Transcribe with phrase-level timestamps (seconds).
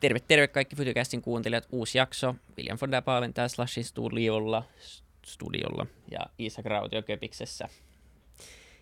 [0.00, 1.68] Terve, terve kaikki Fytycastin kuuntelijat.
[1.72, 2.34] Uusi jakso.
[2.58, 4.64] William von der Paalen tää Slashin studiolla,
[5.26, 7.68] studiolla ja Iisa Krautio Köpiksessä.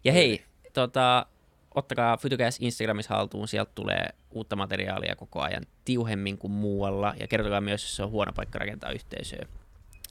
[0.04, 1.26] Ja hei, tota,
[1.74, 7.60] ottakaa Fytycast Instagramissa haltuun, sieltä tulee uutta materiaalia koko ajan tiuhemmin kuin muualla, ja kertokaa
[7.60, 9.46] myös, jos se on huono paikka rakentaa yhteisöä.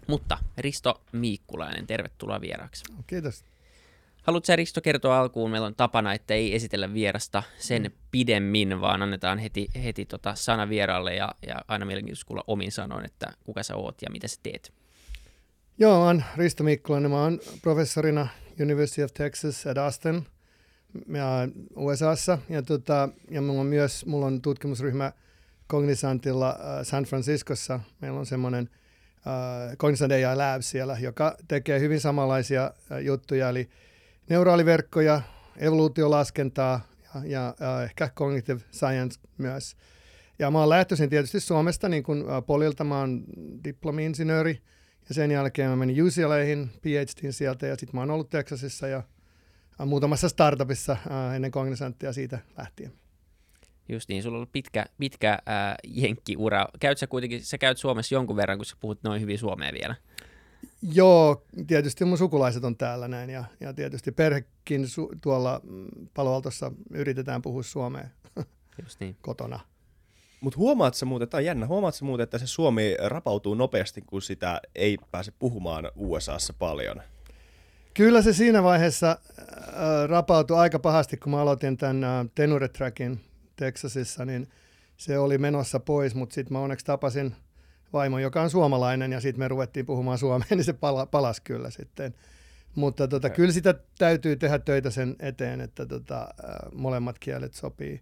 [0.07, 2.83] Mutta Risto Miikkulainen, tervetuloa vieraaksi.
[3.07, 3.45] Kiitos.
[4.27, 5.51] Haluatko Risto kertoa alkuun?
[5.51, 7.91] Meillä on tapana, että ei esitellä vierasta sen mm.
[8.11, 13.05] pidemmin, vaan annetaan heti, heti tota sana vieraalle ja, ja aina mielenkiintoista kuulla omin sanoin,
[13.05, 14.73] että kuka sä oot ja mitä sä teet.
[15.77, 17.11] Joo, mä oon Risto Mikkulainen.
[17.11, 18.27] Mä oon professorina
[18.61, 20.27] University of Texas at Austin
[21.13, 22.37] ja USAssa.
[22.49, 25.11] Ja, tota, ja mulla on myös mulla on tutkimusryhmä
[25.69, 27.79] Cognisantilla äh, San Franciscossa.
[28.01, 28.69] Meillä on semmoinen
[29.17, 33.69] äh, Cognizant AI Lab siellä, joka tekee hyvin samanlaisia äh, juttuja, eli
[34.29, 35.21] neuraaliverkkoja,
[35.57, 36.81] evoluutiolaskentaa
[37.15, 39.75] ja, ja ja ehkä cognitive science myös.
[40.39, 43.23] Ja mä oon lähtöisin tietysti Suomesta niin kuin Polilta, mä oon
[43.63, 44.61] diplomi-insinööri
[45.09, 49.03] ja sen jälkeen mä menin UCLAihin PhDin sieltä ja sitten mä oon ollut Texasissa ja
[49.85, 50.97] muutamassa startupissa
[51.35, 52.91] ennen Cognizanttia siitä lähtien.
[53.89, 56.67] Just niin, sulla on ollut pitkä, pitkä äh, jenkkiura.
[56.79, 59.95] Käyt sä kuitenkin, sä käyt Suomessa jonkun verran, kun sä puhut noin hyvin suomea vielä.
[60.81, 65.61] Joo, tietysti mun sukulaiset on täällä näin ja, ja tietysti perhekin su- tuolla
[66.13, 68.07] Paloaltossa yritetään puhua suomea
[68.83, 69.17] Just niin.
[69.21, 69.59] kotona.
[70.41, 74.01] Mutta huomaat sä muuten, tämä on jännä, huomaat sä muuten, että se Suomi rapautuu nopeasti,
[74.01, 77.01] kun sitä ei pääse puhumaan USAssa paljon?
[77.93, 79.47] Kyllä se siinä vaiheessa äh,
[80.07, 83.21] rapautui aika pahasti, kun mä aloitin tämän äh, Tenure Trackin
[83.55, 84.47] Texasissa, niin
[84.97, 87.35] se oli menossa pois, mutta sitten mä onneksi tapasin
[87.93, 91.69] vaimon, joka on suomalainen, ja sitten me ruvettiin puhumaan suomea, niin se pala, palasi kyllä
[91.69, 92.13] sitten.
[92.75, 96.27] Mutta tota, kyllä sitä täytyy tehdä töitä sen eteen, että tota,
[96.75, 98.01] molemmat kielet sopii.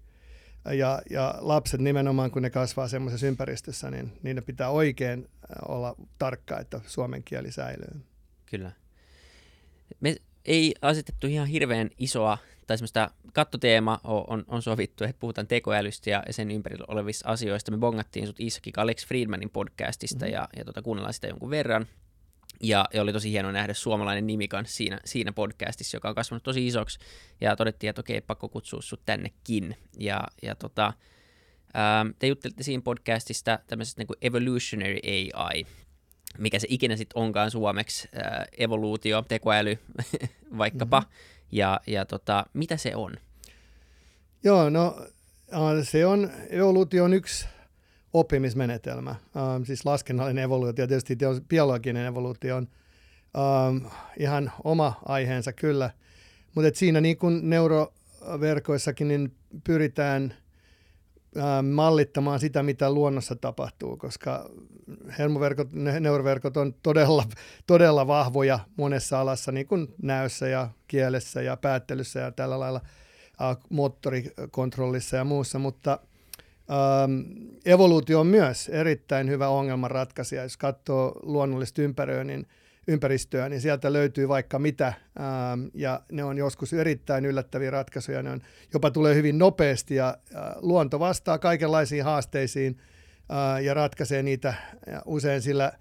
[0.77, 5.27] Ja, ja lapset nimenomaan, kun ne kasvaa semmoisessa ympäristössä, niin niiden pitää oikein
[5.67, 8.01] olla tarkka, että suomen kieli säilyy.
[8.45, 8.71] Kyllä.
[9.99, 15.47] Me ei asetettu ihan hirveän isoa tai semmoista kattoteema on, on, on sovittu, että puhutaan
[15.47, 17.71] tekoälystä ja sen ympärillä olevista asioista.
[17.71, 20.33] Me bongattiin sut Isaki Alex Friedmanin podcastista mm-hmm.
[20.33, 21.87] ja, ja tota, kuunnellaan sitä jonkun verran.
[22.61, 26.43] Ja, ja oli tosi hienoa nähdä suomalainen nimi kanssa siinä, siinä podcastissa, joka on kasvanut
[26.43, 26.99] tosi isoksi.
[27.41, 29.75] Ja todettiin, että okei, pakko kutsua sut tännekin.
[29.97, 30.93] Ja, ja tota,
[31.73, 34.97] ää, te juttelitte siinä podcastista tämmöisestä niin kuin evolutionary
[35.33, 35.65] AI,
[36.37, 39.77] mikä se ikinä sitten onkaan suomeksi, ää, evoluutio, tekoäly
[40.57, 40.99] vaikkapa.
[40.99, 41.34] Mm-hmm.
[41.51, 43.13] Ja, ja tota, mitä se on?
[44.43, 44.95] Joo, no
[45.83, 47.47] se on, evoluutio on yksi
[48.13, 49.11] oppimismenetelmä.
[49.11, 51.17] Uh, siis laskennallinen evoluutio, tietysti
[51.47, 52.67] biologinen evoluutio on
[53.83, 55.89] uh, ihan oma aiheensa kyllä.
[56.55, 60.33] Mutta siinä niin kuin neuroverkoissakin niin pyritään
[61.71, 64.49] mallittamaan sitä, mitä luonnossa tapahtuu, koska
[65.19, 65.67] hermoverkot,
[65.99, 67.23] neuroverkot on todella,
[67.67, 72.81] todella vahvoja monessa alassa, niin kuin näössä ja kielessä ja päättelyssä ja tällä lailla
[73.51, 75.99] uh, moottorikontrollissa ja muussa, mutta–
[76.71, 77.21] Ähm,
[77.65, 80.43] evoluutio on myös erittäin hyvä ongelmanratkaisija.
[80.43, 82.47] Jos katsoo luonnollista ympäröä, niin,
[82.87, 88.23] ympäristöä, niin sieltä löytyy vaikka mitä, ähm, ja ne on joskus erittäin yllättäviä ratkaisuja.
[88.23, 88.41] Ne on,
[88.73, 92.77] jopa tulee hyvin nopeasti, ja äh, luonto vastaa kaikenlaisiin haasteisiin
[93.31, 94.53] äh, ja ratkaisee niitä
[94.87, 95.71] ja usein sillä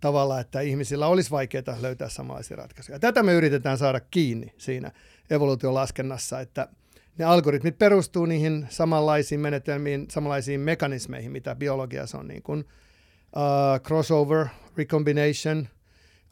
[0.00, 2.98] tavalla, että ihmisillä olisi vaikeaa löytää samanlaisia ratkaisuja.
[2.98, 4.92] Tätä me yritetään saada kiinni siinä
[5.30, 6.68] evoluution laskennassa, että–
[7.18, 14.46] ne algoritmit perustuu niihin samanlaisiin menetelmiin, samanlaisiin mekanismeihin, mitä biologiassa on, niin kuin uh, crossover,
[14.76, 15.68] recombination,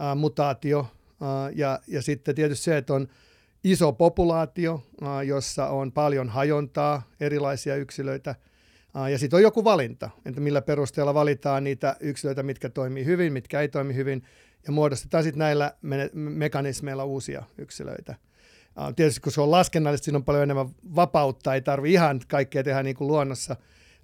[0.01, 0.87] uh, mutaatio uh,
[1.55, 3.09] ja, ja sitten tietysti se, että on
[3.65, 8.35] iso populaatio, uh, jossa on paljon hajontaa, erilaisia yksilöitä,
[8.97, 13.33] uh, ja sitten on joku valinta, että millä perusteella valitaan niitä yksilöitä, mitkä toimii hyvin,
[13.33, 14.23] mitkä ei toimi hyvin,
[14.67, 18.15] ja muodostetaan sitten näillä me- mekanismeilla uusia yksilöitä.
[18.97, 22.83] Tietysti kun se on laskennallisesti, siinä on paljon enemmän vapautta, ei tarvi ihan kaikkea tehdä
[22.83, 23.57] niin kuin luonnossa.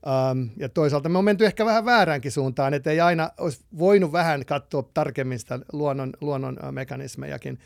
[0.06, 4.12] Um, ja toisaalta me on menty ehkä vähän vääräänkin suuntaan, että ei aina olisi voinut
[4.12, 7.58] vähän katsoa tarkemmin sitä luonnon, luonnon mekanismejakin.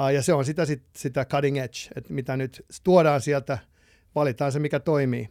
[0.00, 3.58] Uh, ja se on sitä, sit, sitä cutting edge, että mitä nyt tuodaan sieltä,
[4.14, 5.28] valitaan se, mikä toimii.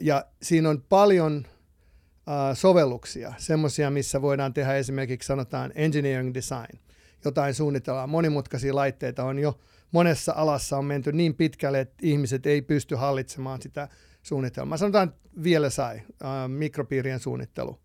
[0.00, 6.78] Ja siinä on paljon uh, sovelluksia, semmoisia, missä voidaan tehdä esimerkiksi sanotaan engineering design.
[7.24, 9.58] Jotain suunnitellaan, monimutkaisia laitteita on jo
[9.92, 13.88] monessa alassa on menty niin pitkälle, että ihmiset ei pysty hallitsemaan sitä
[14.22, 14.78] suunnitelmaa.
[14.78, 17.80] Sanotaan vielä sai, äh, mikropiirien suunnittelu.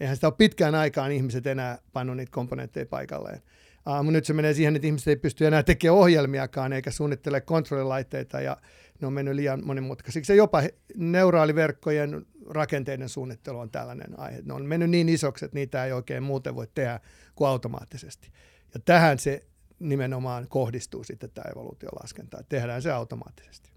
[0.00, 3.42] Eihän sitä ole pitkään aikaan ihmiset enää pannut niitä komponentteja paikalleen.
[3.88, 7.40] Uh, mutta nyt se menee siihen, että ihmiset ei pysty enää tekemään ohjelmiakaan eikä suunnittele
[7.40, 8.56] kontrollilaitteita ja
[9.00, 10.32] ne on mennyt liian monimutkaisiksi.
[10.32, 10.62] Ja jopa
[10.96, 14.42] neuraaliverkkojen rakenteiden suunnittelu on tällainen aihe.
[14.44, 17.00] Ne on mennyt niin isoksi, että niitä ei oikein muuten voi tehdä
[17.34, 18.30] kuin automaattisesti.
[18.74, 19.44] Ja tähän se
[19.78, 23.70] nimenomaan kohdistuu sitten tämä evoluutiolaskenta, että tehdään se automaattisesti.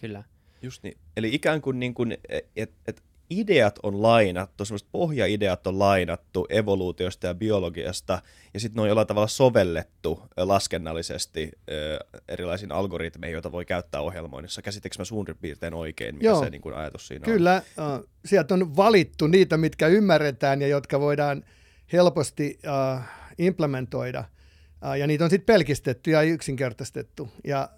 [0.00, 0.24] Kyllä.
[0.62, 0.98] Just niin.
[1.16, 2.16] Eli ikään kuin, niin kuin
[2.56, 8.22] että et ideat on lainattu, semmoiset pohjaideat on lainattu evoluutiosta ja biologiasta,
[8.54, 11.52] ja sitten ne on jollain tavalla sovellettu laskennallisesti
[12.28, 14.62] erilaisiin algoritmeihin, joita voi käyttää ohjelmoinnissa.
[14.62, 16.44] Käsittekö mä suurin piirtein oikein, mikä Joo.
[16.44, 17.62] se niin kuin ajatus siinä Kyllä, on?
[17.74, 21.44] Kyllä, sieltä on valittu niitä, mitkä ymmärretään ja jotka voidaan
[21.92, 22.58] helposti
[23.38, 24.24] implementoida,
[24.98, 27.28] ja niitä on sitten pelkistetty ja yksinkertaistettu.
[27.44, 27.68] Ja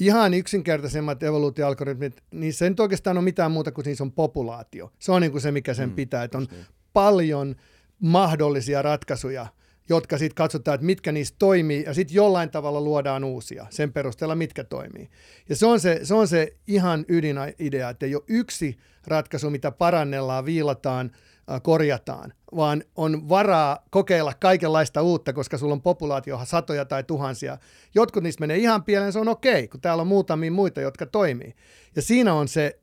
[0.00, 4.92] ihan yksinkertaisemmat evoluutioalgoritmit, niin se ei nyt oikeastaan ole mitään muuta kuin niissä on populaatio.
[4.98, 6.66] Se on niin kuin se, mikä sen mm, pitää, että on niin.
[6.92, 7.56] paljon
[8.00, 9.46] mahdollisia ratkaisuja,
[9.88, 14.34] jotka sitten katsotaan, että mitkä niistä toimii, ja sitten jollain tavalla luodaan uusia sen perusteella,
[14.34, 15.10] mitkä toimii.
[15.48, 19.70] Ja se on se, se, on se ihan ydinidea, että ei ole yksi ratkaisu, mitä
[19.70, 21.10] parannellaan, viilataan–
[21.62, 27.58] korjataan, vaan on varaa kokeilla kaikenlaista uutta, koska sulla on populaatio satoja tai tuhansia.
[27.94, 31.54] Jotkut niistä menee ihan pieleen, se on okei, kun täällä on muutamia muita, jotka toimii.
[31.96, 32.80] Ja siinä on se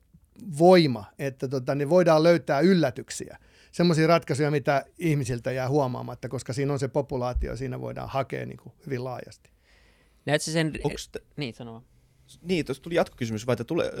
[0.58, 3.38] voima, että tota, niin voidaan löytää yllätyksiä.
[3.72, 8.58] Semmoisia ratkaisuja, mitä ihmisiltä jää huomaamatta, koska siinä on se populaatio, siinä voidaan hakea niin
[8.58, 9.50] kuin hyvin laajasti.
[10.26, 10.72] Näetkö sen...
[11.12, 11.20] Te...
[11.36, 11.82] Niin, sanoa.
[12.42, 13.92] Niin, tuossa tuli jatkokysymys, vai että tule,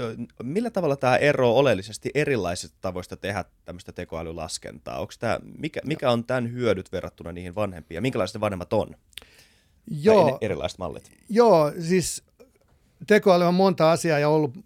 [0.42, 4.98] millä tavalla tämä ero oleellisesti erilaisista tavoista tehdä tämmöistä tekoälylaskentaa?
[4.98, 8.94] Onko tämä, mikä, mikä on tämän hyödyt verrattuna niihin vanhempiin, ja minkälaiset vanhemmat on?
[9.90, 11.10] Joo, erilaiset mallit.
[11.28, 12.22] Joo, siis
[13.06, 14.56] tekoäly on monta asiaa ja ollut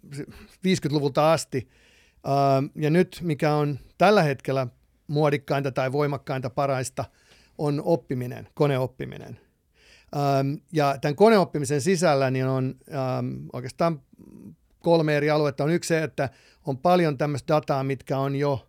[0.67, 1.69] 50-luvulta asti.
[2.75, 4.67] Ja nyt, mikä on tällä hetkellä
[5.07, 7.05] muodikkainta tai voimakkainta paraista,
[7.57, 9.39] on oppiminen, koneoppiminen.
[10.15, 14.01] Ähm, ja tämän koneoppimisen sisällä niin on ähm, oikeastaan
[14.79, 15.63] kolme eri aluetta.
[15.63, 16.29] On yksi se, että
[16.65, 18.67] on paljon tämmöistä dataa, mitkä on jo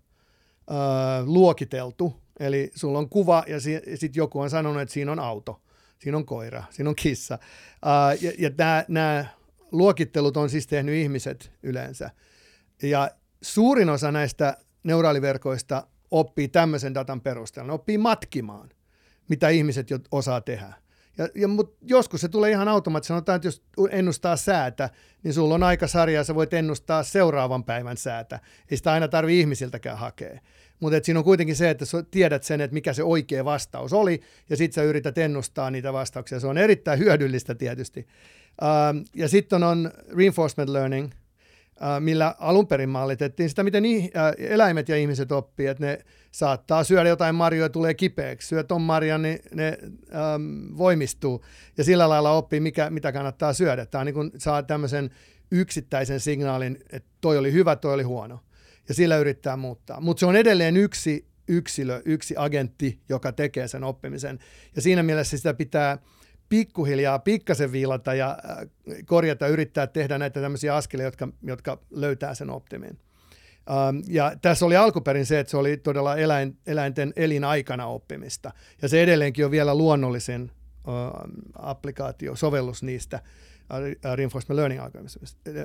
[0.71, 2.21] äh, luokiteltu.
[2.41, 5.61] Eli sulla on kuva ja si- sitten joku on sanonut, että siinä on auto,
[5.99, 7.35] siinä on koira, siinä on kissa.
[7.35, 8.51] Äh, ja ja
[8.89, 9.25] nämä
[9.73, 12.11] luokittelut on siis tehnyt ihmiset yleensä.
[12.83, 13.11] Ja
[13.43, 17.67] suurin osa näistä neuraaliverkoista oppii tämmöisen datan perusteella.
[17.67, 18.69] Ne oppii matkimaan,
[19.29, 20.73] mitä ihmiset jo osaa tehdä.
[21.21, 23.13] Ja, ja, mutta joskus se tulee ihan automaattisesti.
[23.13, 24.91] Sanotaan, että jos ennustaa säätä,
[25.23, 28.41] niin sulla on aikasarja ja sä voit ennustaa seuraavan päivän säätä.
[28.71, 30.41] Ei sitä aina tarvi ihmisiltäkään hakea.
[30.81, 34.21] Mutta siinä on kuitenkin se, että sä tiedät sen, että mikä se oikea vastaus oli,
[34.51, 36.41] ja sitten sä yrität ennustaa niitä vastauksia.
[36.41, 38.07] Se on erittäin hyödyllistä tietysti.
[38.63, 41.11] Ähm, ja sitten on reinforcement learning,
[42.01, 45.99] millä alun perin mallitettiin sitä, miten äh, eläimet ja ihmiset oppii, että ne
[46.31, 48.49] saattaa syödä jotain marjoja ja tulee kipeäksi.
[48.49, 49.79] Syö ton marjan, niin ne
[50.35, 51.45] äm, voimistuu
[51.79, 53.87] ja sillä lailla oppii, mikä, mitä kannattaa syödä.
[53.87, 55.11] Tämä niin kuin, saa tämmöisen
[55.51, 58.41] yksittäisen signaalin, että toi oli hyvä, toi oli huono.
[58.89, 60.01] Ja sillä yrittää muuttaa.
[60.01, 64.39] Mutta se on edelleen yksi yksilö, yksi agentti, joka tekee sen oppimisen.
[64.77, 65.99] Ja siinä mielessä sitä pitää
[66.51, 68.69] pikkuhiljaa pikkasen viilata ja äh,
[69.05, 72.99] korjata, yrittää tehdä näitä tämmöisiä askelia, jotka, jotka löytää sen optimin.
[73.71, 78.53] Um, ja tässä oli alkuperin se, että se oli todella eläin, eläinten elinaikana oppimista.
[78.83, 80.51] Ja se edelleenkin on vielä luonnollisin
[80.87, 83.21] uh, applikaatio, sovellus niistä
[84.05, 84.81] uh, reinforcement learning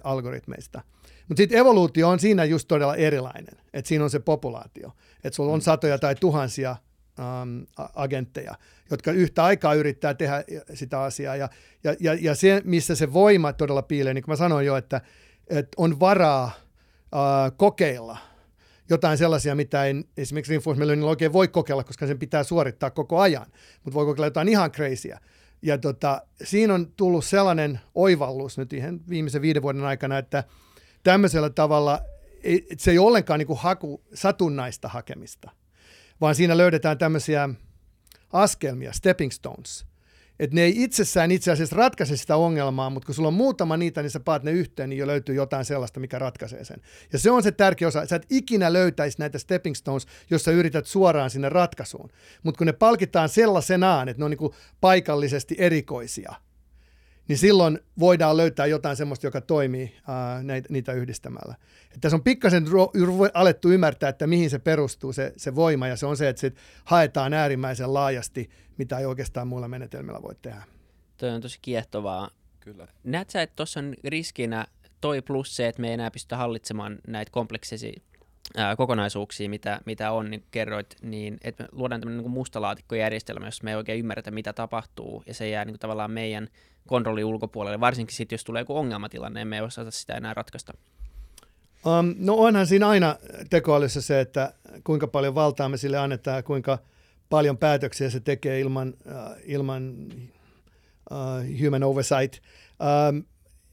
[0.03, 0.81] algoritmeista.
[1.27, 4.91] Mutta sitten evoluutio on siinä just todella erilainen, että siinä on se populaatio,
[5.23, 5.63] että sulla on mm.
[5.63, 6.75] satoja tai tuhansia
[7.19, 8.55] um, agentteja,
[8.91, 10.43] jotka yhtä aikaa yrittää tehdä
[10.73, 11.35] sitä asiaa.
[11.35, 11.49] Ja,
[11.83, 15.01] ja, ja, ja se, missä se voima todella piilee, niin kuin mä sanoin jo, että,
[15.49, 16.51] että on varaa–
[17.15, 18.17] äh, kokeilla
[18.89, 23.45] jotain sellaisia, mitä ei esimerkiksi reinforcement oikein voi kokeilla, koska sen pitää suorittaa koko ajan,
[23.83, 25.19] mutta voi kokeilla jotain ihan crazyä.
[25.61, 30.43] Ja tota, siinä on tullut sellainen oivallus nyt ihan viimeisen viiden vuoden aikana, että
[31.03, 31.99] tämmöisellä tavalla
[32.77, 35.51] se ei ole ollenkaan niin kuin haku, satunnaista hakemista,
[36.21, 37.49] vaan siinä löydetään tämmöisiä
[38.33, 39.85] askelmia, stepping stones–
[40.39, 44.01] että ne ei itsessään itse asiassa ratkaise sitä ongelmaa, mutta kun sulla on muutama niitä,
[44.01, 46.81] niin sä paat ne yhteen, niin jo löytyy jotain sellaista, mikä ratkaisee sen.
[47.13, 48.05] Ja se on se tärkeä osa.
[48.05, 52.09] Sä et ikinä löytäisi näitä stepping stones, jos sä yrität suoraan sinne ratkaisuun.
[52.43, 56.33] Mutta kun ne palkitaan sellaisenaan, että ne on niin paikallisesti erikoisia,
[57.27, 61.55] niin silloin voidaan löytää jotain sellaista, joka toimii ää, näitä, niitä yhdistämällä.
[61.93, 65.95] Et tässä on pikkasen ru- alettu ymmärtää, että mihin se perustuu se, se voima, ja
[65.95, 66.55] se on se, että sit
[66.85, 70.63] haetaan äärimmäisen laajasti, mitä ei oikeastaan muilla menetelmillä voi tehdä.
[71.17, 72.29] Toi on tosi kiehtovaa.
[72.59, 72.87] Kyllä.
[73.03, 74.67] Näet sä, että tuossa on riskinä
[75.01, 78.01] toi plus se, että me ei enää pystytä hallitsemaan näitä kompleksisia
[78.57, 83.63] ää, kokonaisuuksia, mitä, mitä on, niin kerroit, niin että me luodaan tämmöinen niin mustalaatikkojärjestelmä, jossa
[83.63, 86.47] me ei oikein ymmärretä, mitä tapahtuu, ja se jää niin kuin, tavallaan meidän
[86.87, 90.73] kontrolli ulkopuolelle, varsinkin sitten, jos tulee joku ongelmatilanne, emme osata sitä enää ratkaista.
[91.85, 93.15] Um, no onhan siinä aina
[93.49, 96.79] tekoälyssä se, että kuinka paljon valtaa me sille annetaan ja kuinka
[97.29, 99.95] paljon päätöksiä se tekee ilman, uh, ilman
[101.11, 102.35] uh, human oversight.
[103.09, 103.23] Um,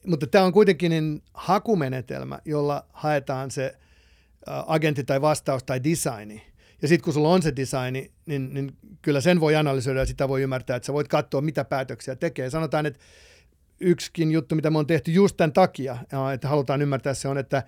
[0.06, 3.76] mutta tämä on kuitenkin niin hakumenetelmä, jolla haetaan se
[4.48, 6.51] uh, agentti tai vastaus tai designi.
[6.82, 10.28] Ja sitten kun sulla on se designi, niin, niin kyllä sen voi analysoida ja sitä
[10.28, 12.50] voi ymmärtää, että sä voit katsoa, mitä päätöksiä tekee.
[12.50, 13.00] Sanotaan, että
[13.80, 15.96] yksikin juttu, mitä me on tehty just tämän takia,
[16.34, 17.62] että halutaan ymmärtää se on, että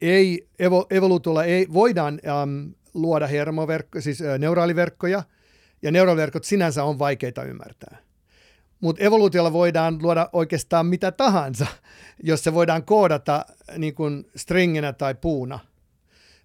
[0.00, 5.22] ei, evo, evoluutiolla ei, voidaan äm, luoda hermoverkko, siis ä, neuraaliverkkoja,
[5.82, 7.96] ja neuraaliverkot sinänsä on vaikeita ymmärtää.
[8.80, 11.66] Mutta evoluutiolla voidaan luoda oikeastaan mitä tahansa,
[12.22, 13.46] jos se voidaan koodata
[13.78, 15.58] niin kuin stringinä tai puuna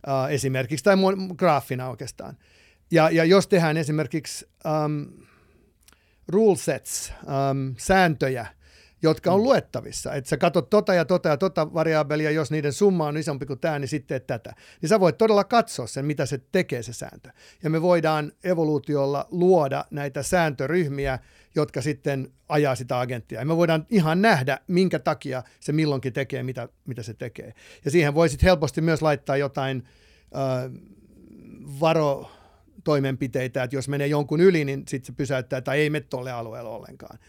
[0.08, 0.96] ä, esimerkiksi, tai
[1.38, 2.38] graafina oikeastaan.
[2.92, 4.48] Ja, ja jos tehdään esimerkiksi
[4.86, 5.08] um,
[6.28, 8.48] rule sets, um, sääntöjä,
[9.02, 9.44] jotka on mm.
[9.44, 10.14] luettavissa.
[10.14, 13.60] Että sä katsot tota ja tota ja tota variabelia, jos niiden summa on isompi kuin
[13.60, 14.54] tämä, niin sitten tätä.
[14.82, 17.30] Niin sä voit todella katsoa sen, mitä se tekee se sääntö.
[17.64, 21.20] Ja me voidaan evoluutiolla luoda näitä sääntöryhmiä,
[21.56, 23.40] jotka sitten ajaa sitä agenttia.
[23.40, 27.54] Ja me voidaan ihan nähdä, minkä takia se milloinkin tekee, mitä, mitä se tekee.
[27.86, 29.84] Ja siihen voisit helposti myös laittaa jotain
[30.36, 30.72] äh,
[31.80, 32.32] varo
[32.84, 36.70] toimenpiteitä, että jos menee jonkun yli, niin sitten se pysäyttää tai ei mene tuolle alueelle
[36.70, 37.20] ollenkaan.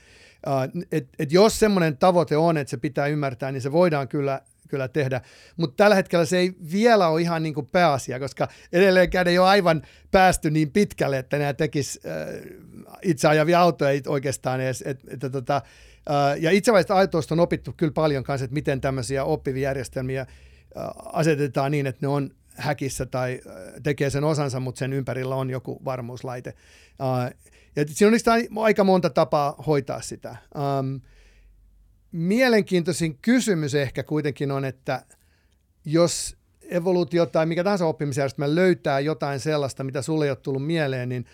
[0.46, 4.40] Uh, et, et jos semmoinen tavoite on, että se pitää ymmärtää, niin se voidaan kyllä,
[4.68, 5.20] kyllä tehdä.
[5.56, 9.48] Mutta tällä hetkellä se ei vielä ole ihan niin kuin pääasia, koska edelleenkään ei ole
[9.48, 14.82] aivan päästy niin pitkälle, että nämä tekis uh, itse ajavia autoja oikeastaan edes.
[14.86, 15.62] Et, et, et, tota,
[16.10, 20.26] uh, ja itseväistä autoista on opittu kyllä paljon kanssa, että miten tämmöisiä oppivia järjestelmiä
[20.76, 20.82] uh,
[21.12, 23.40] asetetaan niin, että ne on häkissä tai
[23.82, 26.54] tekee sen osansa, mutta sen ympärillä on joku varmuuslaite.
[27.00, 28.12] Uh, ja siinä
[28.56, 30.36] on aika monta tapaa hoitaa sitä.
[30.80, 31.00] Um,
[32.12, 35.04] mielenkiintoisin kysymys ehkä kuitenkin on, että
[35.84, 36.36] jos
[36.70, 41.24] evoluutio tai mikä tahansa oppimisjärjestelmä löytää jotain sellaista, mitä sulle ei ole tullut mieleen, niin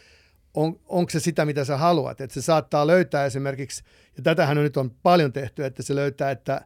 [0.55, 2.21] on, onko se sitä, mitä sä haluat?
[2.21, 3.85] Että se saattaa löytää esimerkiksi,
[4.17, 6.61] ja tätähän on nyt on paljon tehty, että se löytää, että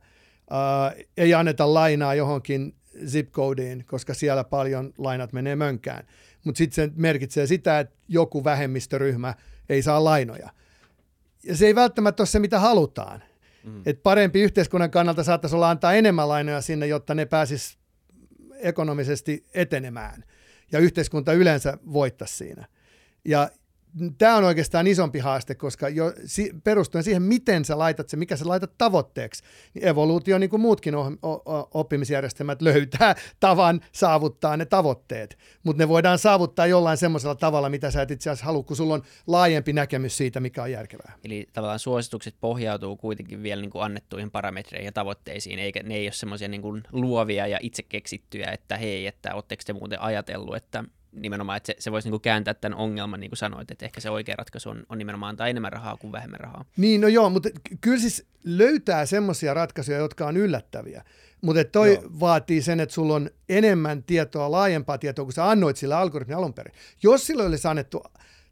[0.50, 2.74] uh, ei anneta lainaa johonkin
[3.06, 6.06] zip codeen, koska siellä paljon lainat menee mönkään.
[6.44, 9.34] Mutta sitten se merkitsee sitä, että joku vähemmistöryhmä–
[9.70, 10.50] ei saa lainoja.
[11.44, 13.22] Ja se ei välttämättä ole se, mitä halutaan.
[13.64, 13.82] Mm.
[13.86, 17.78] Et parempi yhteiskunnan kannalta saattaisi olla antaa enemmän lainoja sinne, jotta ne pääsis
[18.54, 20.24] ekonomisesti etenemään.
[20.72, 22.64] Ja yhteiskunta yleensä voittaisi siinä.
[23.24, 23.50] Ja
[24.18, 28.36] tämä on oikeastaan isompi haaste, koska jo si, perustuen siihen, miten sä laitat se, mikä
[28.36, 29.44] sä laitat tavoitteeksi,
[29.74, 30.94] niin evoluutio, niin kuin muutkin
[31.74, 35.38] oppimisjärjestelmät, löytää tavan saavuttaa ne tavoitteet.
[35.62, 38.94] Mutta ne voidaan saavuttaa jollain semmoisella tavalla, mitä sä et itse asiassa halua, kun sulla
[38.94, 41.12] on laajempi näkemys siitä, mikä on järkevää.
[41.24, 46.06] Eli tavallaan suositukset pohjautuu kuitenkin vielä niin kuin annettuihin parametreihin ja tavoitteisiin, eikä ne ei
[46.06, 50.84] ole semmoisia niin luovia ja itse keksittyjä, että hei, että oletteko te muuten ajatellut, että
[51.12, 54.10] nimenomaan, että se, se voisi niin kääntää tämän ongelman, niin kuin sanoit, että ehkä se
[54.10, 56.64] oikea ratkaisu on, on nimenomaan antaa enemmän rahaa kuin vähemmän rahaa.
[56.76, 57.48] Niin, no joo, mutta
[57.80, 61.04] kyllä siis löytää semmoisia ratkaisuja, jotka on yllättäviä.
[61.40, 62.04] Mutta toi joo.
[62.20, 66.54] vaatii sen, että sulla on enemmän tietoa, laajempaa tietoa, kun sä annoit sillä algoritmin alun
[66.54, 66.74] perin.
[67.02, 68.02] Jos sillä olisi annettu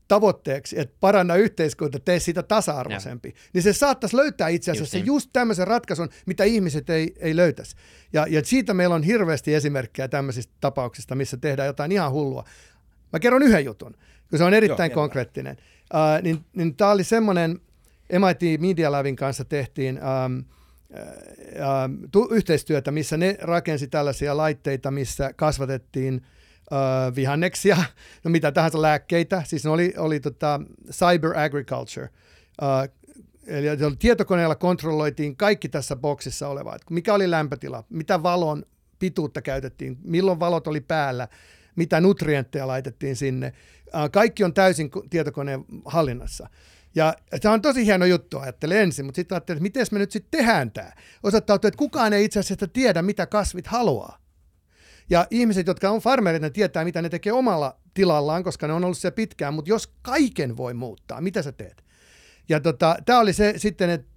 [0.09, 3.35] tavoitteeksi, että paranna yhteiskunta, tee sitä tasa-arvoisempi, ja.
[3.53, 5.07] niin se saattaisi löytää itse asiassa just, niin.
[5.07, 7.77] just tämmöisen ratkaisun, mitä ihmiset ei, ei löytäisi.
[8.13, 12.45] Ja, ja siitä meillä on hirveästi esimerkkejä tämmöisistä tapauksista, missä tehdään jotain ihan hullua.
[13.13, 13.95] Mä kerron yhden jutun,
[14.31, 15.57] kun se on erittäin Joo, konkreettinen.
[15.95, 17.61] Uh, niin, niin tämä oli semmoinen,
[18.13, 20.45] MIT Media Labin kanssa tehtiin um,
[20.91, 26.23] uh, tu, yhteistyötä, missä ne rakensi tällaisia laitteita, missä kasvatettiin–
[27.17, 27.77] vihanneksia,
[28.25, 30.61] no mitä tahansa lääkkeitä, siis ne oli, oli tota
[30.91, 32.09] cyber agriculture.
[32.63, 32.99] Uh,
[33.47, 33.67] eli
[33.99, 38.65] tietokoneella kontrolloitiin kaikki tässä boksissa olevaa, mikä oli lämpötila, mitä valon
[38.99, 41.29] pituutta käytettiin, milloin valot oli päällä,
[41.77, 43.53] mitä nutrientteja laitettiin sinne.
[44.13, 46.49] Kaikki on täysin tietokoneen hallinnassa.
[46.95, 50.11] Ja tämä on tosi hieno juttu, ajattelin ensin, mutta sitten ajattelin, että miten me nyt
[50.11, 50.93] sitten tehdään tämä.
[51.23, 54.19] Osoittautuu, että kukaan ei itse asiassa tiedä, mitä kasvit haluaa.
[55.11, 58.85] Ja ihmiset, jotka on farmerit, ne tietää, mitä ne tekee omalla tilallaan, koska ne on
[58.85, 61.85] ollut siellä pitkään, mutta jos kaiken voi muuttaa, mitä sä teet?
[62.49, 64.09] Ja tota, tämä oli se sitten, että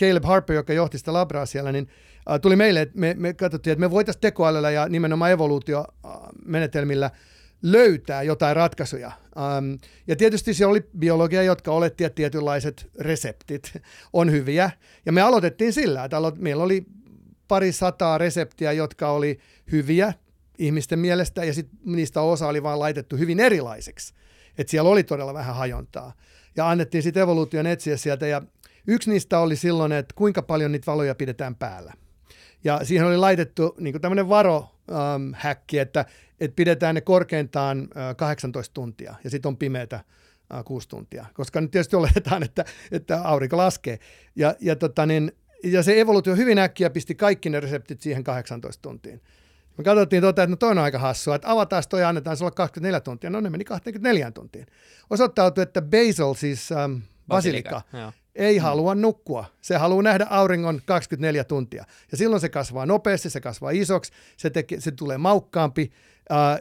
[0.00, 1.88] Caleb Harper, joka johti sitä labraa siellä, niin
[2.30, 7.10] äh, tuli meille, että me, me katsottiin, että me voitaisiin tekoälyllä ja nimenomaan evoluutiomenetelmillä
[7.62, 9.12] löytää jotain ratkaisuja.
[9.36, 13.72] Um, ja tietysti siellä oli biologia, jotka oletti, että tietynlaiset reseptit
[14.12, 14.70] on hyviä.
[15.06, 16.86] Ja me aloitettiin sillä, että alo- meillä oli
[17.48, 19.38] pari sataa reseptiä, jotka oli
[19.72, 20.12] hyviä
[20.58, 24.14] ihmisten mielestä, ja sitten niistä osa oli vaan laitettu hyvin erilaiseksi.
[24.58, 26.12] Että siellä oli todella vähän hajontaa.
[26.56, 28.42] Ja annettiin sitten evoluution etsiä sieltä, ja
[28.86, 31.92] yksi niistä oli silloin, että kuinka paljon niitä valoja pidetään päällä.
[32.64, 36.04] Ja siihen oli laitettu niin tämmöinen varohäkki, ähm, että,
[36.40, 41.60] että pidetään ne korkeintaan äh, 18 tuntia, ja sitten on pimeätä äh, 6 tuntia, koska
[41.60, 43.98] nyt tietysti oletetaan, että, että aurinko laskee.
[44.36, 45.32] Ja, ja, tota niin,
[45.64, 49.20] ja se evoluutio hyvin äkkiä pisti kaikki ne reseptit siihen 18 tuntiin.
[49.78, 52.44] Me katsottiin tuota, että no toi on aika hassua, että avataan toi ja annetaan se
[52.44, 53.30] olla 24 tuntia.
[53.30, 54.66] No ne meni 24 tuntiin.
[55.10, 56.96] Osoittautui, että basil, siis ähm,
[57.28, 58.62] basilika, basilika ei mm.
[58.62, 59.44] halua nukkua.
[59.60, 61.84] Se haluaa nähdä auringon 24 tuntia.
[62.12, 65.92] Ja silloin se kasvaa nopeasti, se kasvaa isoksi, se, tekee, se tulee maukkaampi,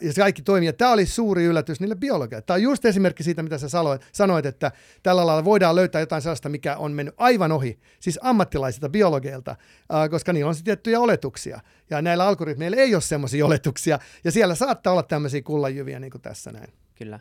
[0.02, 0.68] ja se kaikki toimii.
[0.68, 2.42] Ja tämä oli suuri yllätys niille biologeille.
[2.42, 4.72] Tämä on just esimerkki siitä, mitä sä sanoit, sanoit, että
[5.04, 10.10] tällä lailla voidaan löytää jotain sellaista, mikä on mennyt aivan ohi, siis ammattilaisilta biologeilta, uh,
[10.10, 11.60] koska niillä on tiettyjä oletuksia.
[11.90, 16.22] Ja näillä algoritmeilla ei ole semmoisia oletuksia, ja siellä saattaa olla tämmöisiä kullanjyviä niin kuin
[16.22, 16.74] tässä näin.
[16.96, 17.20] Kyllä.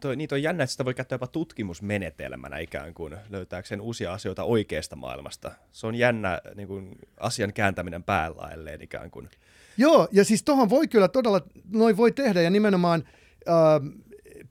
[0.00, 4.44] Toi, niitä on jännä, että sitä voi käyttää jopa tutkimusmenetelmänä ikään kuin löytääkseen uusia asioita
[4.44, 5.50] oikeasta maailmasta.
[5.72, 9.30] Se on jännä niin kuin, asian kääntäminen päällailleen ikään kuin.
[9.76, 11.40] Joo, ja siis tuohon voi kyllä todella,
[11.72, 13.04] noin voi tehdä, ja nimenomaan
[13.48, 14.04] uh,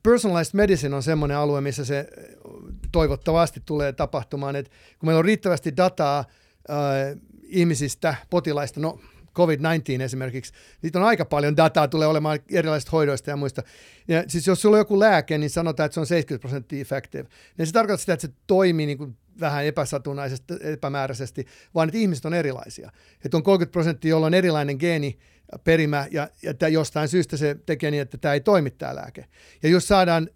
[0.04, 2.08] personalized medicine on semmoinen alue, missä se
[2.92, 6.26] toivottavasti tulee tapahtumaan, että kun meillä on riittävästi dataa
[6.70, 9.00] uh, ihmisistä, potilaista, no
[9.36, 13.64] COVID-19 esimerkiksi, niitä on aika paljon dataa, tulee olemaan erilaisista hoidoista ja muista.
[14.08, 17.30] Ja siis jos sulla on joku lääke, niin sanotaan, että se on 70 prosenttia effective.
[17.58, 22.26] Niin se tarkoittaa sitä, että se toimii niin kuin vähän epäsatunnaisesti, epämääräisesti, vaan että ihmiset
[22.26, 22.92] on erilaisia.
[23.26, 25.20] Että on 30 prosenttia, jolla on erilainen geeni,
[25.64, 26.30] perimä, ja,
[26.62, 29.26] ja jostain syystä se tekee niin, että tämä ei toimi tämä lääke.
[29.64, 30.30] Ja jos saadaan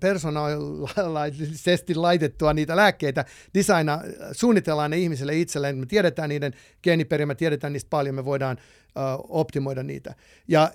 [0.00, 4.00] personaalisesti laitettua niitä lääkkeitä, designa,
[4.32, 6.52] suunnitellaan ne ihmisille itselleen, me tiedetään niiden
[6.82, 10.14] geeniperimä, tiedetään niistä paljon, me voidaan uh, optimoida niitä.
[10.48, 10.70] Ja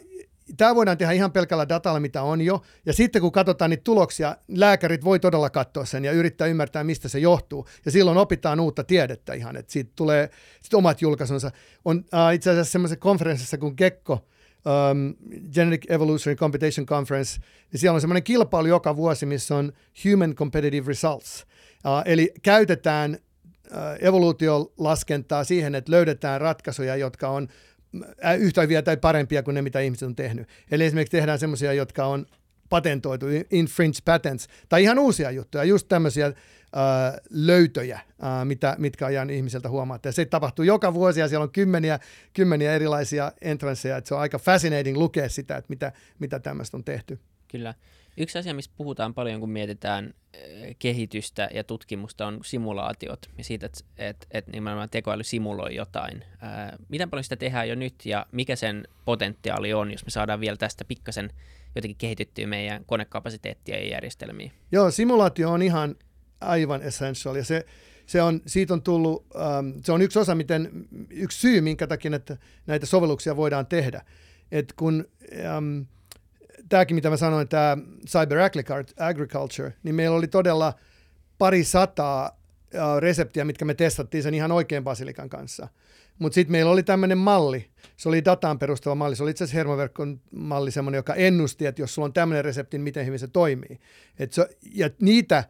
[0.57, 2.61] tämä voidaan tehdä ihan pelkällä datalla, mitä on jo.
[2.85, 7.09] Ja sitten kun katsotaan niitä tuloksia, lääkärit voi todella katsoa sen ja yrittää ymmärtää, mistä
[7.09, 7.67] se johtuu.
[7.85, 10.29] Ja silloin opitaan uutta tiedettä ihan, että siitä tulee
[10.61, 11.51] sit omat julkaisunsa.
[11.85, 15.15] On uh, itse asiassa semmoisessa konferenssissa kuin Gekko, um,
[15.53, 17.39] Genetic Evolutionary Competition Conference,
[17.71, 19.73] niin siellä on semmoinen kilpailu joka vuosi, missä on
[20.05, 21.45] Human Competitive Results.
[21.85, 23.17] Uh, eli käytetään
[23.71, 27.47] uh, evoluutiolaskentaa siihen, että löydetään ratkaisuja, jotka on
[28.39, 30.47] yhtä hyviä tai parempia kuin ne, mitä ihmiset on tehnyt.
[30.71, 32.25] Eli esimerkiksi tehdään semmoisia, jotka on
[32.69, 36.33] patentoitu, infringe patents, tai ihan uusia juttuja, just tämmöisiä
[37.29, 37.99] löytöjä,
[38.43, 40.09] mitä, mitkä ajan ihmiseltä huomaatte.
[40.09, 41.99] Ja se tapahtuu joka vuosi, ja siellä on kymmeniä,
[42.33, 46.83] kymmeniä erilaisia entransseja, että se on aika fascinating lukea sitä, että mitä, mitä tämmöistä on
[46.83, 47.19] tehty.
[47.47, 47.73] Kyllä.
[48.17, 53.65] Yksi asia, mistä puhutaan paljon, kun mietitään eh, kehitystä ja tutkimusta, on simulaatiot ja siitä,
[53.65, 56.23] että, että, että nimenomaan tekoäly simuloi jotain.
[56.41, 60.39] Ää, miten paljon sitä tehdään jo nyt ja mikä sen potentiaali on, jos me saadaan
[60.39, 61.29] vielä tästä pikkasen
[61.75, 64.51] jotenkin kehityttyä meidän konekapasiteettia ja järjestelmiä?
[64.71, 65.95] Joo, simulaatio on ihan
[66.41, 67.65] aivan essential ja se,
[68.05, 72.15] se on, siitä on tullut, um, se on yksi osa, miten, yksi syy, minkä takia
[72.15, 74.05] että näitä sovelluksia voidaan tehdä.
[74.51, 75.07] Et kun
[75.57, 75.85] um,
[76.69, 78.37] tämäkin, mitä mä sanoin, tämä Cyber
[78.99, 80.73] Agriculture, niin meillä oli todella
[81.37, 82.37] pari sataa
[82.99, 85.67] reseptiä, mitkä me testattiin sen ihan oikein basilikan kanssa.
[86.19, 89.57] Mutta sitten meillä oli tämmöinen malli, se oli dataan perustuva malli, se oli itse asiassa
[89.57, 93.27] hermoverkon malli semmoinen, joka ennusti, että jos sulla on tämmöinen resepti, niin miten hyvin se
[93.27, 93.79] toimii.
[94.19, 95.43] Et se, ja niitä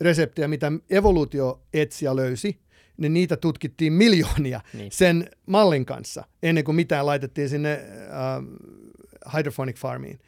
[0.00, 2.60] reseptejä, mitä evoluutioetsijä löysi,
[2.96, 4.92] niin niitä tutkittiin miljoonia niin.
[4.92, 10.20] sen mallin kanssa, ennen kuin mitään laitettiin sinne uh, hydroponic farmiin.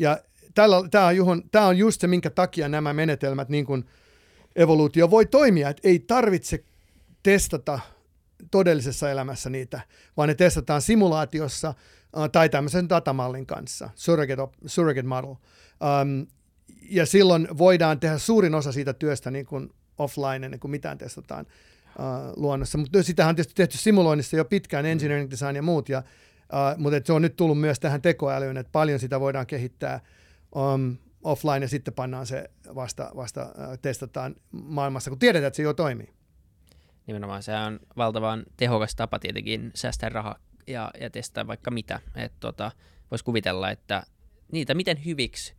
[0.00, 0.18] Ja
[0.54, 3.84] tämä on, tämä on just se, minkä takia nämä menetelmät, niin kuin
[4.56, 6.64] evoluutio voi toimia, että ei tarvitse
[7.22, 7.80] testata
[8.50, 9.80] todellisessa elämässä niitä,
[10.16, 11.74] vaan ne testataan simulaatiossa
[12.16, 15.30] uh, tai tämmöisen datamallin kanssa, surrogate, surrogate model.
[15.30, 16.26] Um,
[16.90, 21.46] ja silloin voidaan tehdä suurin osa siitä työstä niin kuin offline ennen kuin mitään testataan
[21.46, 22.78] uh, luonnossa.
[22.78, 26.02] Mutta sitähän on tietysti tehty simuloinnissa jo pitkään, engineering design ja muut, ja
[26.52, 30.00] Uh, mutta se on nyt tullut myös tähän tekoälyyn, että paljon sitä voidaan kehittää
[30.54, 35.62] um, offline ja sitten pannaan se vasta, vasta uh, testataan maailmassa, kun tiedetään, että se
[35.62, 36.12] jo toimii.
[37.06, 40.36] Nimenomaan se on valtavan tehokas tapa tietenkin säästää rahaa
[40.66, 42.00] ja, ja testaa vaikka mitä.
[42.40, 42.72] tota,
[43.10, 44.02] Voisi kuvitella, että
[44.52, 45.54] niitä miten hyviksi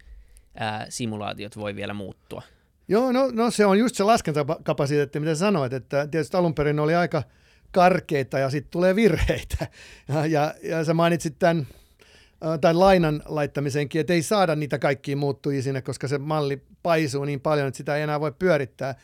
[0.55, 2.41] ää, simulaatiot voi vielä muuttua.
[2.87, 6.95] Joo, no, no se on just se laskentakapasiteetti, mitä sanoit, että tietysti alun perin oli
[6.95, 7.23] aika–
[7.71, 9.67] karkeita ja sitten tulee virheitä.
[10.07, 11.67] Ja, ja, ja sä mainitsit tämän,
[12.61, 17.41] tämän lainan laittamisenkin, että ei saada niitä kaikkia muuttujia sinne, koska se malli paisuu niin
[17.41, 18.95] paljon, että sitä ei enää voi pyörittää.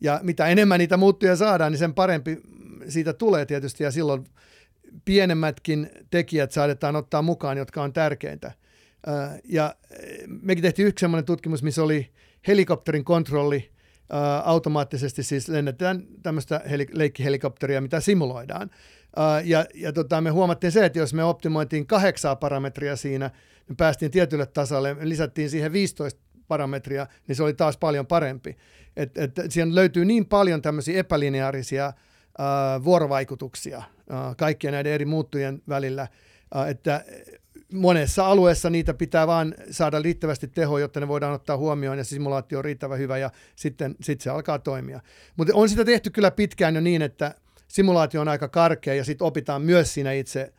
[0.00, 2.42] Ja mitä enemmän niitä muuttuja saadaan, niin sen parempi
[2.88, 3.84] siitä tulee tietysti.
[3.84, 4.24] Ja silloin
[5.04, 8.52] pienemmätkin tekijät saadetaan ottaa mukaan, jotka on tärkeintä.
[9.44, 9.74] Ja
[10.42, 12.10] mekin tehtiin yksi sellainen tutkimus, missä oli
[12.46, 13.70] helikopterin kontrolli,
[14.44, 18.70] automaattisesti siis lennetään tämmöistä heli- leikkihelikopteria, mitä simuloidaan.
[19.44, 23.30] Ja, ja tota, me huomattiin se, että jos me optimoitiin kahdeksaa parametria siinä,
[23.68, 28.56] me päästiin tietylle tasolle, me lisättiin siihen 15 parametria, niin se oli taas paljon parempi.
[28.96, 31.92] Et, et, siihen löytyy niin paljon tämmöisiä epälineaarisia
[32.38, 36.08] uh, vuorovaikutuksia uh, kaikkien näiden eri muuttujen välillä,
[36.54, 37.04] uh, että
[37.72, 42.58] monessa alueessa niitä pitää vaan saada riittävästi tehoa, jotta ne voidaan ottaa huomioon ja simulaatio
[42.58, 45.00] on riittävän hyvä ja sitten sit se alkaa toimia.
[45.36, 47.34] Mutta on sitä tehty kyllä pitkään jo niin, että
[47.68, 50.52] simulaatio on aika karkea ja sitten opitaan myös siinä itse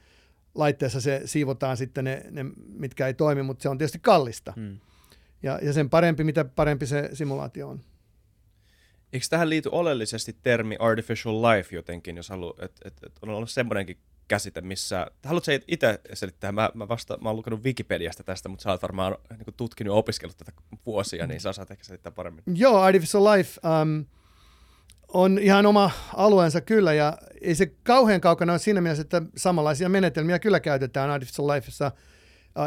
[0.55, 4.53] laitteessa se siivotaan sitten ne, ne mitkä ei toimi, mutta se on tietysti kallista.
[4.55, 4.79] Hmm.
[5.43, 7.81] Ja, ja sen parempi, mitä parempi se simulaatio on.
[9.13, 13.49] Eikö tähän liity oleellisesti termi artificial life jotenkin, jos haluaa, että et, et on ollut
[13.49, 15.07] semmoinenkin käsite, missä...
[15.25, 16.51] Haluatko itse selittää?
[16.51, 19.97] Mä, mä, vasta, mä oon lukenut Wikipediasta tästä, mutta sä oot varmaan niin tutkinut ja
[19.97, 20.51] opiskellut tätä
[20.85, 22.43] vuosia, niin sä osaat ehkä selittää paremmin.
[22.55, 24.05] Joo, Artificial Life um,
[25.07, 29.89] on ihan oma alueensa kyllä, ja ei se kauhean kaukana ole siinä mielessä, että samanlaisia
[29.89, 31.91] menetelmiä kyllä käytetään Artificial Lifeissa.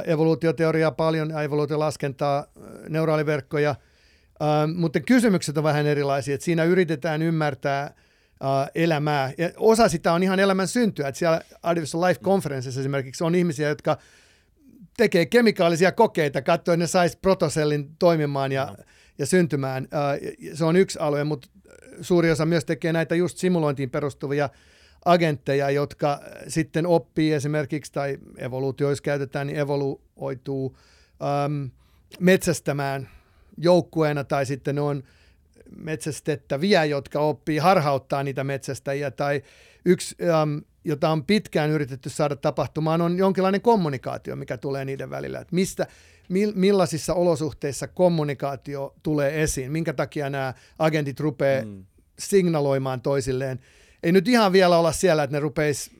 [0.06, 2.46] Evoluutioteoriaa paljon, evoluutiolaskentaa,
[2.88, 6.34] neuraaliverkkoja, uh, mutta kysymykset on vähän erilaisia.
[6.34, 7.94] Että siinä yritetään ymmärtää–
[8.74, 9.32] elämää.
[9.38, 11.08] Ja osa sitä on ihan elämän syntyä.
[11.08, 13.98] Että siellä Artificial Life Conferenceissa esimerkiksi on ihmisiä, jotka
[14.96, 18.84] tekee kemikaalisia kokeita, katsoen ne saisi protosellin toimimaan ja, no.
[19.18, 19.84] ja syntymään.
[19.84, 21.48] Uh, se on yksi alue, mutta
[22.00, 24.48] suuri osa myös tekee näitä just simulointiin perustuvia
[25.04, 30.76] agentteja, jotka sitten oppii esimerkiksi, tai evoluutioissa käytetään, niin evoluoituu
[32.20, 33.08] metsästämään
[33.56, 35.02] joukkueena, tai sitten ne on
[35.76, 39.42] metsästettäviä, jotka oppii harhauttaa niitä metsästäjiä, tai
[39.84, 45.38] yksi, um, jota on pitkään yritetty saada tapahtumaan, on jonkinlainen kommunikaatio, mikä tulee niiden välillä.
[45.38, 45.86] Että mistä,
[46.54, 51.84] millaisissa olosuhteissa kommunikaatio tulee esiin, minkä takia nämä agentit rupeaa mm.
[52.18, 53.60] signaloimaan toisilleen.
[54.02, 55.90] Ei nyt ihan vielä olla siellä, että ne rupeisi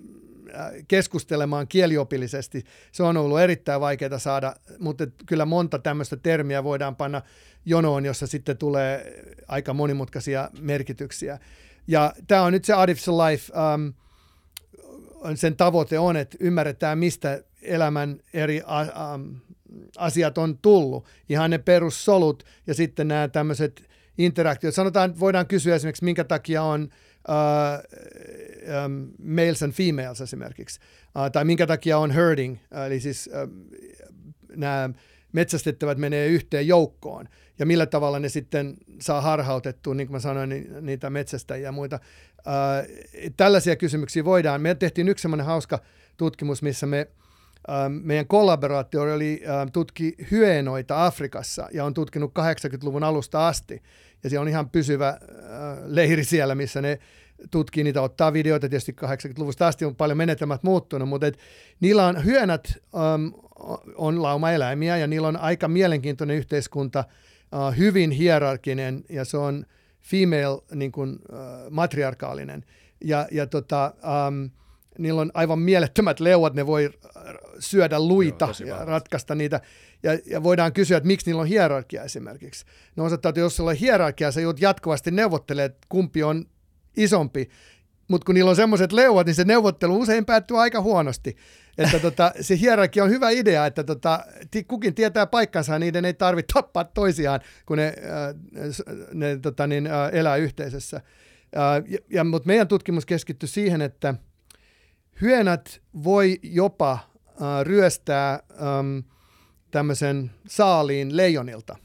[0.88, 2.64] keskustelemaan kieliopillisesti.
[2.92, 7.22] Se on ollut erittäin vaikeaa saada, mutta kyllä monta tämmöistä termiä voidaan panna
[7.64, 11.38] jonoon, jossa sitten tulee aika monimutkaisia merkityksiä.
[11.87, 13.92] Ja tämä on nyt se Artificial Life, um,
[15.35, 18.62] sen tavoite on, että ymmärretään, mistä elämän eri
[19.14, 19.37] um,
[19.96, 21.07] asiat on tullut.
[21.29, 24.75] Ihan ne perussolut ja sitten nämä tämmöiset interaktiot.
[24.75, 26.88] Sanotaan, voidaan kysyä esimerkiksi, minkä takia on
[27.29, 28.05] uh,
[28.85, 33.51] um, males and females esimerkiksi, uh, tai minkä takia on herding, eli siis uh,
[34.57, 34.90] nämä
[35.33, 40.49] metsästettävät menee yhteen joukkoon ja millä tavalla ne sitten saa harhautettua, niin kuin mä sanoin,
[40.49, 42.01] niin, niitä metsästäjiä ja muita.
[42.47, 42.85] Ää,
[43.37, 44.61] tällaisia kysymyksiä voidaan.
[44.61, 45.79] Me tehtiin yksi semmoinen hauska
[46.16, 47.09] tutkimus, missä me
[47.88, 53.83] meidän kollaboraatio oli ähm, tutki hyenoita Afrikassa ja on tutkinut 80-luvun alusta asti.
[54.25, 55.18] Ja se on ihan pysyvä äh,
[55.85, 56.99] leiri siellä, missä ne
[57.51, 61.38] tutkii niitä, ottaa videoita, tietysti 80-luvusta asti on paljon menetelmät muuttunut, mutta et,
[61.81, 62.73] niillä on hyönät
[63.14, 63.33] äm,
[63.94, 67.05] on laumaeläimiä ja niillä on aika mielenkiintoinen yhteiskunta–
[67.53, 69.66] uh, hyvin hierarkinen ja se on
[70.01, 72.64] female niin kuin, uh, matriarkaalinen.
[73.05, 73.94] Ja, ja tota,
[74.29, 74.51] um,
[75.03, 76.91] niillä on aivan mielettömät leuat, ne voi
[77.59, 79.61] syödä luita Joo, ja ratkaista niitä.
[80.03, 82.65] Ja, ja voidaan kysyä, että miksi niillä on hierarkia esimerkiksi.
[82.97, 86.45] No osoittaa, että jos sulla on hierarkia, sä joudut jatkuvasti neuvottelemaan, että kumpi on
[86.97, 87.49] isompi.
[88.09, 91.37] Mutta kun niillä on semmoiset leuat, niin se neuvottelu usein päättyy aika huonosti.
[91.79, 94.25] Että tota, se hierarkia on hyvä idea, että tota,
[94.69, 98.35] kukin tietää paikkansa ja niiden ei tarvitse tappaa toisiaan, kun ne, äh,
[99.15, 100.97] ne tota, niin, äh, elää yhteisössä.
[100.97, 104.15] Äh, ja, ja, mutta meidän tutkimus keskittyi siihen, että
[105.20, 106.98] hyönät voi jopa
[107.62, 108.98] ryöstää ähm,
[109.70, 111.76] tämmöisen saaliin leijonilta.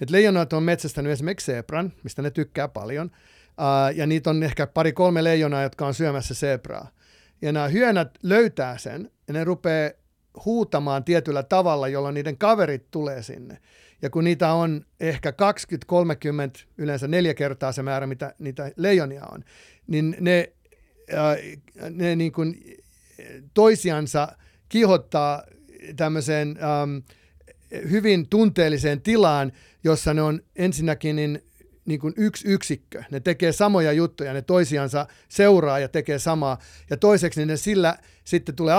[0.00, 3.10] Et leijonat on metsästänyt esimerkiksi zebran, mistä ne tykkää paljon,
[3.94, 6.88] ja niitä on ehkä pari-kolme leijonaa, jotka on syömässä zebraa.
[7.42, 9.90] Ja nämä hyönät löytää sen ja ne rupeaa
[10.44, 13.58] huutamaan tietyllä tavalla, jolla niiden kaverit tulee sinne.
[14.02, 15.34] Ja kun niitä on ehkä 20-30,
[16.78, 19.44] yleensä neljä kertaa se määrä, mitä niitä leijonia on,
[19.86, 20.55] niin ne, äh,
[21.90, 22.76] ne niin kuin
[23.54, 24.28] toisiansa
[24.68, 25.42] kihottaa
[25.96, 26.96] tämmöiseen ähm,
[27.90, 29.52] hyvin tunteelliseen tilaan,
[29.84, 31.42] jossa ne on ensinnäkin niin
[31.86, 33.02] niin kuin yksi yksikkö.
[33.10, 36.58] Ne tekee samoja juttuja, ne toisiansa seuraa ja tekee samaa.
[36.90, 38.74] Ja toiseksi niin ne sillä sitten tulee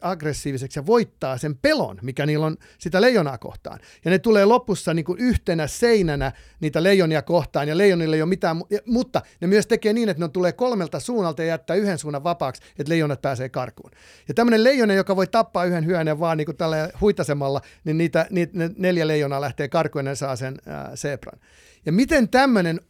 [0.00, 3.80] aggressiiviseksi ja voittaa sen pelon, mikä niillä on sitä leijonaa kohtaan.
[4.04, 8.28] Ja ne tulee lopussa niin kuin yhtenä seinänä niitä leijonia kohtaan, ja leijonille ei ole
[8.28, 8.56] mitään,
[8.86, 12.62] mutta ne myös tekee niin, että ne tulee kolmelta suunnalta ja jättää yhden suunnan vapaaksi,
[12.78, 13.90] että leijonat pääsee karkuun.
[14.28, 18.26] Ja tämmöinen leijona, joka voi tappaa yhden hyönen vaan niin kuin tällä huitasemalla, niin niitä,
[18.30, 21.40] niitä neljä leijonaa lähtee karkuun ja ne saa sen äh, zebran.
[21.86, 22.80] Ja miten tämmöinen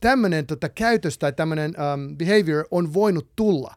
[0.00, 3.74] tämmöinen tota, käytös tai tämmöinen um, behavior on voinut tulla.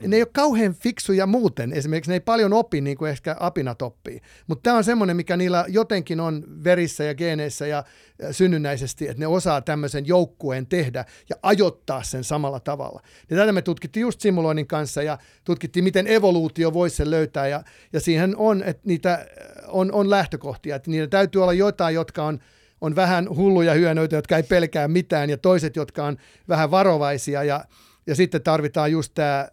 [0.00, 3.82] Ne ei ole kauhean fiksuja muuten, esimerkiksi ne ei paljon opi niin kuin ehkä apinat
[3.82, 7.84] oppii, mutta tämä on semmoinen, mikä niillä jotenkin on verissä ja geeneissä ja
[8.30, 13.02] synnynnäisesti, että ne osaa tämmöisen joukkueen tehdä ja ajoittaa sen samalla tavalla.
[13.30, 17.48] Ja tätä me tutkittiin just simuloinnin kanssa ja tutkittiin, miten evoluutio voisi sen löytää.
[17.48, 19.26] Ja, ja siihen on, että niitä
[19.68, 22.40] on, on lähtökohtia, että niillä täytyy olla jotain, jotka on
[22.80, 26.16] on vähän hulluja hyönöitä, jotka ei pelkää mitään, ja toiset, jotka on
[26.48, 27.64] vähän varovaisia, ja,
[28.06, 29.48] ja sitten tarvitaan just tämä äh,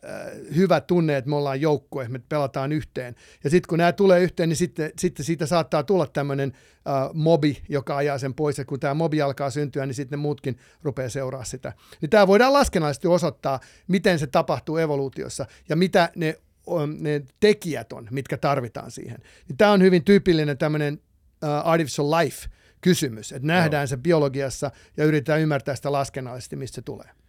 [0.55, 3.15] hyvä tunne, että me ollaan joukkue, me pelataan yhteen.
[3.43, 6.51] Ja sitten kun nämä tulee yhteen, niin sitten, sitten siitä saattaa tulla tämmöinen
[6.87, 10.21] äh, mobi, joka ajaa sen pois, ja kun tämä mobi alkaa syntyä, niin sitten ne
[10.21, 11.73] muutkin rupeaa seuraa sitä.
[12.01, 16.35] Niin tämä voidaan laskennallisesti osoittaa, miten se tapahtuu evoluutiossa, ja mitä ne,
[16.99, 19.19] ne tekijät on, mitkä tarvitaan siihen.
[19.47, 22.47] Niin tämä on hyvin tyypillinen tämmöinen uh, artificial life,
[22.81, 23.87] kysymys, että nähdään Joo.
[23.87, 27.20] se biologiassa ja yritetään ymmärtää sitä laskennallisesti, mistä se tulee.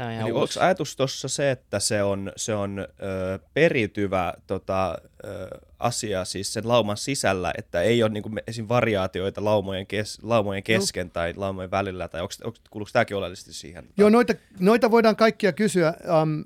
[0.00, 6.24] Eli onko ajatus tuossa se, että se on, se on ö, periytyvä tota, ö, asia
[6.24, 8.68] siis sen lauman sisällä, että ei ole niin kuin, esim.
[8.68, 11.10] variaatioita laumojen, kes, laumojen kesken no.
[11.12, 13.84] tai laumojen välillä, tai onko, onko, kuuluuko tämäkin oleellisesti siihen?
[13.96, 16.44] Joo, noita, noita voidaan kaikkia kysyä, um,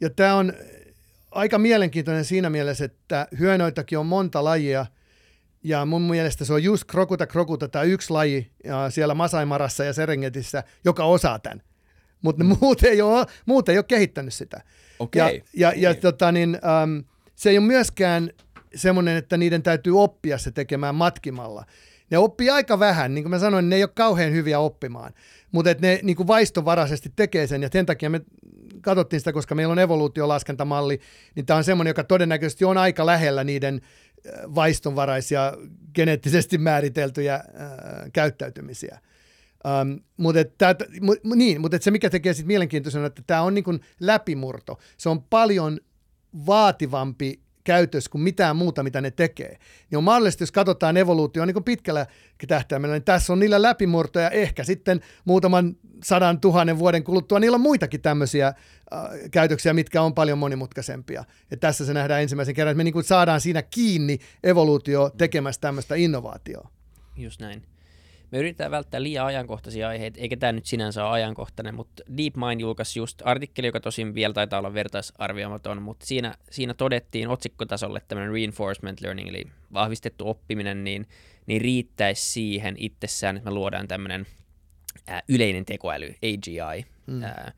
[0.00, 0.52] ja tämä on
[1.30, 4.86] aika mielenkiintoinen siinä mielessä, että hyönoitakin on monta lajia,
[5.62, 9.92] ja mun mielestä se on just krokuta krokuta tämä yksi laji ja siellä Masaimarassa ja
[9.92, 11.62] Serengetissä, joka osaa tämän.
[12.24, 12.56] Mutta mm.
[12.60, 14.60] muut, ei ole, muut ei ole kehittänyt sitä.
[14.98, 15.22] Okay.
[15.22, 15.80] Ja, ja, okay.
[15.80, 18.30] ja tota, niin, um, se ei ole myöskään
[18.74, 21.64] semmoinen, että niiden täytyy oppia se tekemään matkimalla.
[22.10, 25.12] Ne oppii aika vähän, niin kuin mä sanoin, ne ei ole kauhean hyviä oppimaan,
[25.52, 28.20] mutta ne niin kuin vaistovaraisesti tekee sen, ja sen takia me
[28.80, 31.00] katsottiin sitä, koska meillä on evoluutiolaskentamalli,
[31.34, 33.80] niin tämä on semmoinen, joka todennäköisesti on aika lähellä niiden
[34.54, 35.52] vaistonvaraisia,
[35.94, 37.42] geneettisesti määriteltyjä äh,
[38.12, 38.98] käyttäytymisiä.
[39.82, 43.54] Um, mutta että, mu, niin, mutta että se, mikä tekee sitten mielenkiintoisena, että tämä on
[43.54, 44.78] niin kuin läpimurto.
[44.96, 45.80] Se on paljon
[46.46, 49.58] vaativampi käytös kuin mitään muuta, mitä ne tekee.
[49.90, 52.06] Niin on mahdollista, jos katsotaan evoluutio niin pitkällä
[52.48, 57.40] tähtäimellä, niin tässä on niillä läpimurtoja ehkä sitten muutaman sadan tuhannen vuoden kuluttua.
[57.40, 58.54] Niillä on muitakin tämmöisiä äh,
[59.30, 61.24] käytöksiä, mitkä on paljon monimutkaisempia.
[61.50, 65.94] Ja tässä se nähdään ensimmäisen kerran, että me niin saadaan siinä kiinni evoluutio tekemässä tämmöistä
[65.94, 66.70] innovaatioa.
[67.16, 67.73] Just näin.
[68.34, 72.98] Me yritetään välttää liian ajankohtaisia aiheita, eikä tämä nyt sinänsä ole ajankohtainen, mutta DeepMind julkaisi
[72.98, 79.00] just artikkeli, joka tosin vielä taitaa olla vertaisarvioimaton, mutta siinä, siinä todettiin otsikkotasolle tämmöinen reinforcement
[79.00, 81.06] learning, eli vahvistettu oppiminen, niin,
[81.46, 84.26] niin riittäisi siihen itsessään, että me luodaan tämmöinen
[85.06, 87.22] ää, yleinen tekoäly, AGI, mm.
[87.22, 87.52] ää,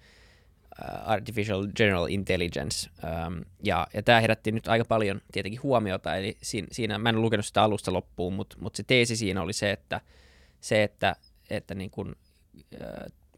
[1.05, 2.91] Artificial General Intelligence,
[3.27, 7.23] um, ja, ja tämä herätti nyt aika paljon tietenkin huomiota, eli siinä, siinä mä en
[7.23, 10.01] lukenut sitä alusta loppuun, mutta, mutta se teesi siinä oli se, että
[10.67, 11.17] se, että,
[11.51, 12.17] että niin kun,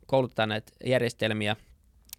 [0.07, 1.57] koulutetaan näitä järjestelmiä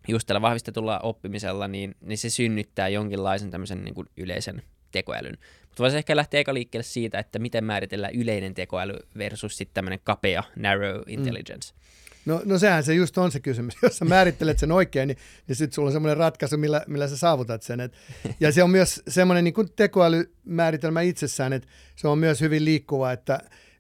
[0.08, 5.38] just tällä vahvistetulla oppimisella, niin, niin se synnyttää jonkinlaisen tämmöisen niin yleisen tekoälyn.
[5.62, 10.00] Mutta voisi ehkä lähteä eka liikkeelle siitä, että miten määritellään yleinen tekoäly versus sitten tämmöinen
[10.04, 11.04] kapea, narrow mm.
[11.08, 11.74] intelligence.
[11.74, 11.80] Mm.
[12.26, 13.74] No, no sehän se just on se kysymys.
[13.84, 15.18] Jos sä määrittelet sen oikein, niin,
[15.48, 17.80] niin sitten sulla on semmoinen ratkaisu, millä, millä sä saavutat sen.
[17.80, 17.94] Et,
[18.40, 23.40] ja se on myös semmoinen niin tekoälymääritelmä itsessään, että se on myös hyvin liikkuva, että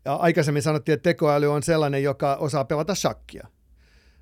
[0.10, 3.48] ja aikaisemmin sanottiin, että tekoäly on sellainen, joka osaa pelata shakkia.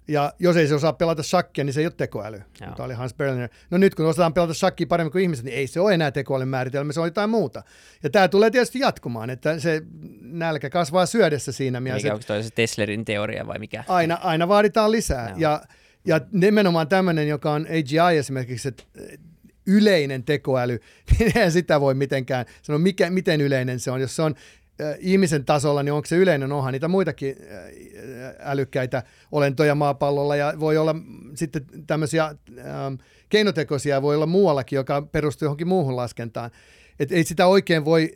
[0.07, 2.41] Ja jos ei se osaa pelata shakkia, niin se ei ole tekoäly.
[2.61, 2.71] Joo.
[2.75, 3.49] Tämä oli Hans Berliner.
[3.69, 6.47] No nyt kun osataan pelata shakkia paremmin kuin ihmiset, niin ei se ole enää tekoälyn
[6.47, 7.63] määritelmä, se on jotain muuta.
[8.03, 9.81] Ja tämä tulee tietysti jatkumaan, että se
[10.21, 12.05] nälkä kasvaa syödessä siinä mielessä.
[12.05, 13.83] Mikä onko toi se Teslerin teoria vai mikä?
[13.87, 15.33] Aina, aina vaaditaan lisää.
[15.37, 15.61] Ja,
[16.05, 18.83] ja nimenomaan tämmöinen, joka on AGI esimerkiksi, että
[19.67, 20.79] yleinen tekoäly,
[21.11, 24.01] niin eihän sitä voi mitenkään sanoa, mikä, miten yleinen se on.
[24.01, 24.35] Jos se on
[24.99, 27.35] ihmisen tasolla, niin onko se yleinen oha niitä muitakin
[28.39, 30.95] älykkäitä olentoja maapallolla ja voi olla
[31.35, 32.93] sitten tämmöisiä ähm,
[33.29, 36.51] keinotekoisia, voi olla muuallakin, joka perustuu johonkin muuhun laskentaan.
[36.99, 38.11] Et ei sitä oikein voi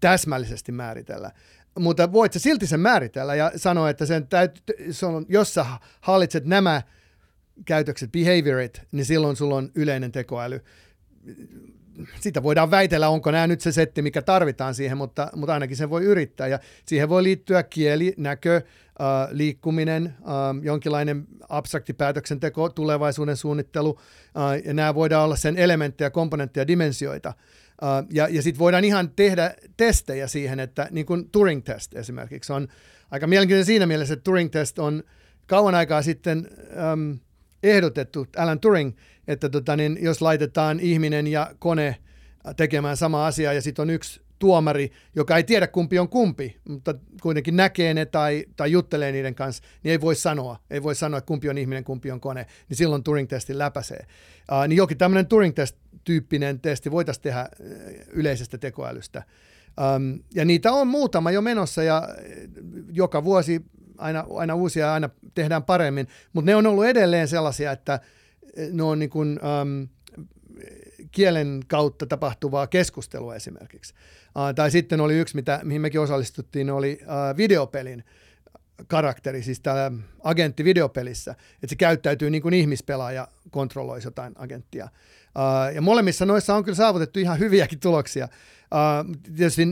[0.00, 1.30] täsmällisesti määritellä.
[1.78, 5.66] Mutta voit sä silti sen määritellä ja sanoa, että sen täyt, se on, jos sä
[6.00, 6.82] hallitset nämä
[7.64, 10.60] käytökset, behaviorit, niin silloin sulla on yleinen tekoäly
[12.20, 15.90] sitä voidaan väitellä, onko nämä nyt se setti, mikä tarvitaan siihen, mutta, mutta ainakin sen
[15.90, 16.46] voi yrittää.
[16.46, 18.62] Ja siihen voi liittyä kieli, näkö, äh,
[19.30, 23.98] liikkuminen, äh, jonkinlainen abstrakti päätöksenteko, tulevaisuuden suunnittelu.
[24.36, 27.32] Äh, ja nämä voidaan olla sen elementtejä, komponentteja, dimensioita.
[27.82, 32.68] Uh, ja ja sitten voidaan ihan tehdä testejä siihen, että niin kuin Turing-test esimerkiksi on
[33.10, 35.02] aika mielenkiintoinen siinä mielessä, että Turing-test on
[35.46, 36.48] kauan aikaa sitten
[36.92, 37.18] um,
[37.64, 38.92] ehdotettu, Alan Turing,
[39.28, 41.96] että tota, niin jos laitetaan ihminen ja kone
[42.56, 46.94] tekemään sama asia ja sitten on yksi tuomari, joka ei tiedä kumpi on kumpi, mutta
[47.22, 51.18] kuitenkin näkee ne tai, tai juttelee niiden kanssa, niin ei voi sanoa, ei voi sanoa,
[51.18, 54.06] että kumpi on ihminen, kumpi on kone, niin silloin Turing-testi läpäisee.
[54.52, 57.48] Uh, niin jokin tämmöinen Turing-test-tyyppinen testi voitaisiin tehdä
[58.12, 59.22] yleisestä tekoälystä.
[59.96, 62.08] Um, ja niitä on muutama jo menossa ja
[62.92, 63.64] joka vuosi
[63.98, 68.00] aina, aina uusia aina tehdään paremmin, mutta ne on ollut edelleen sellaisia, että
[68.72, 69.88] ne on niin kuin, um,
[71.10, 73.94] kielen kautta tapahtuvaa keskustelua esimerkiksi.
[74.26, 78.04] Uh, tai sitten oli yksi, mitä, mihin mekin osallistuttiin, oli uh, videopelin
[78.86, 79.92] karakteri, siis tämä
[80.24, 84.88] agentti videopelissä, että se käyttäytyy niin kuin ihmispelaaja kontrolloisi jotain agenttia.
[85.74, 88.28] Ja molemmissa noissa on kyllä saavutettu ihan hyviäkin tuloksia.
[88.74, 89.66] Uh, tietysti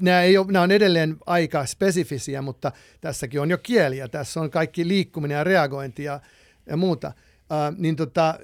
[0.00, 4.40] nämä, ei ole, nämä on edelleen aika spesifisiä, mutta tässäkin on jo kieli ja tässä
[4.40, 6.20] on kaikki liikkuminen ja reagointi ja,
[6.66, 7.12] ja muuta.
[7.40, 8.38] Uh, niin tota,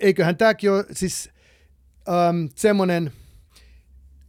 [0.00, 1.30] eiköhän tämäkin ole siis
[2.08, 3.12] um, semmoinen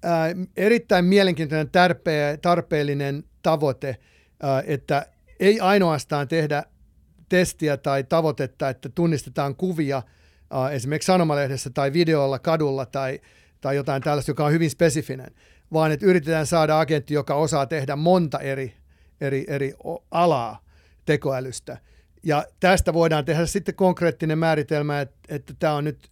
[0.05, 5.05] uh, erittäin mielenkiintoinen tarpee, tarpeellinen tavoite, uh, että
[5.39, 6.63] ei ainoastaan tehdä
[7.29, 13.19] testiä tai tavoitetta, että tunnistetaan kuvia uh, esimerkiksi sanomalehdessä tai videolla kadulla tai,
[13.61, 15.31] tai jotain tällaista, joka on hyvin spesifinen,
[15.73, 18.73] vaan että yritetään saada agentti, joka osaa tehdä monta eri,
[19.21, 19.73] eri, eri
[20.11, 20.63] alaa
[21.05, 21.77] tekoälystä–
[22.23, 26.07] ja tästä voidaan tehdä sitten konkreettinen määritelmä, että, että tämä on nyt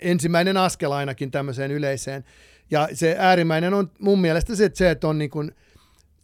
[0.00, 2.24] ensimmäinen askel ainakin tämmöiseen yleiseen.
[2.70, 5.52] Ja se äärimmäinen on mun mielestä se, että, se, että on niin kuin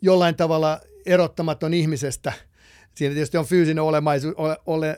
[0.03, 2.33] jollain tavalla erottamaton ihmisestä.
[2.95, 4.97] Siinä tietysti on fyysinen olemaisu, ole, ole,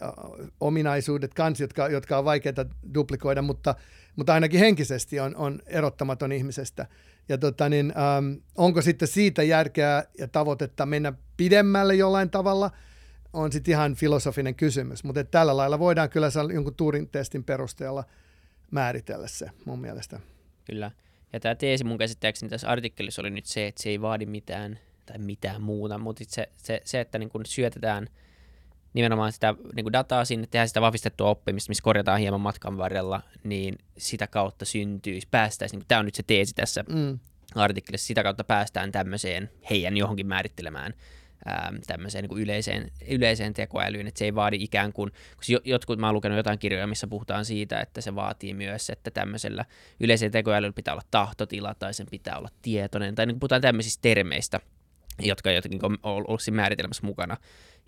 [0.61, 3.75] ominaisuudet kanssa, jotka, jotka on vaikeita duplikoida, mutta,
[4.19, 6.87] mutta ainakin henkisesti on, on erottamaton ihmisestä.
[7.29, 12.71] Ja tota niin, ähm, onko sitten siitä järkeä ja tavoitetta mennä pidemmälle jollain tavalla–
[13.33, 18.05] on sitten ihan filosofinen kysymys, mutta tällä lailla voidaan kyllä jonkun Turing-testin perusteella
[18.71, 20.21] määritellä se mun mielestä.
[20.65, 20.91] Kyllä.
[21.33, 24.79] Ja tämä teesi mun käsittääkseni tässä artikkelissa oli nyt se, että se ei vaadi mitään
[25.07, 28.09] tai mitään muuta, mutta se, se, se että niin kun syötetään
[28.95, 33.23] nimenomaan sitä niin kun dataa sinne, tehdään sitä vahvistettua oppimista, missä korjataan hieman matkan varrella,
[33.45, 37.19] niin sitä kautta syntyisi, päästäisiin, niin tämä on nyt se teesi tässä mm.
[37.55, 40.95] artikkelissa, sitä kautta päästään tämmöiseen heidän johonkin määrittelemään
[41.45, 45.99] ää, tämmöiseen niin kuin yleiseen, yleiseen tekoälyyn, että se ei vaadi ikään kuin, koska jotkut,
[45.99, 49.65] mä oon lukenut jotain kirjoja, missä puhutaan siitä, että se vaatii myös, että tämmöisellä
[50.01, 54.03] yleiseen tekoälyllä pitää olla tahtotila tai sen pitää olla tietoinen, tai niin kuin puhutaan tämmöisistä
[54.03, 54.61] termeistä,
[55.23, 57.37] jotka jotenkin on ollut siinä määritelmässä mukana.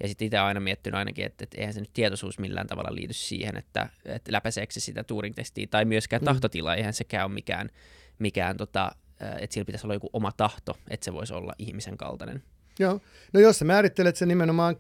[0.02, 3.12] Ja sitten itse aina miettinyt ainakin, että, että eihän se nyt tietoisuus millään tavalla liity
[3.12, 6.24] siihen, että, että läpäiseekö se sitä Turing-testiä, tai myöskään mm.
[6.24, 7.70] tahtotila, eihän sekään ole mikään,
[8.18, 8.92] mikään tota,
[9.38, 12.42] että sillä pitäisi olla joku oma tahto, että se voisi olla ihmisen kaltainen.
[12.78, 13.00] Joo.
[13.32, 14.76] No jos sä määrittelet sen nimenomaan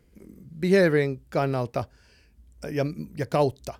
[0.60, 1.84] behaviorin kannalta
[2.70, 2.84] ja,
[3.18, 3.74] ja kautta,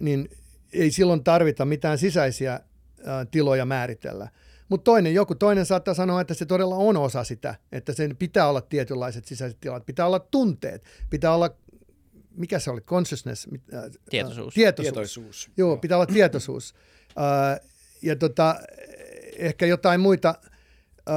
[0.00, 0.28] niin
[0.72, 2.60] ei silloin tarvita mitään sisäisiä
[3.30, 4.28] tiloja määritellä.
[4.68, 8.48] Mutta toinen, joku toinen saattaa sanoa, että se todella on osa sitä, että sen pitää
[8.48, 11.50] olla tietynlaiset sisäiset tilat, pitää olla tunteet, pitää olla,
[12.36, 13.48] mikä se oli, consciousness?
[13.74, 14.54] Äh, tietoisuus.
[14.54, 14.92] Tietoisuus.
[14.92, 15.50] tietoisuus.
[15.56, 16.74] Joo, pitää olla tietoisuus.
[17.18, 17.60] Äh,
[18.02, 18.56] ja tota,
[19.36, 20.28] ehkä jotain muita
[21.08, 21.14] äh,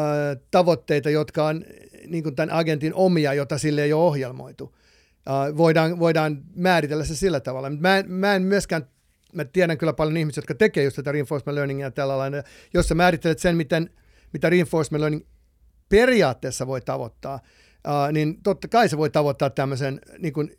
[0.52, 1.66] tavoitteita, jotka on
[2.08, 4.64] niin kuin tämän agentin omia, jota sille ei ole ohjelmoitu.
[4.64, 7.70] Uh, voidaan, voidaan määritellä se sillä tavalla.
[7.70, 8.88] Mä en, mä en myöskään,
[9.34, 12.44] mä tiedän kyllä paljon ihmisiä, jotka tekee just tätä reinforcement learningia tällä lailla.
[12.74, 13.90] Jos sä määrittelet sen, miten,
[14.34, 15.26] mitä reinforcement learning
[15.90, 17.40] periaatteessa voi tavoittaa,
[17.88, 20.52] uh, niin totta kai se voi tavoittaa tämmöisen niin kuin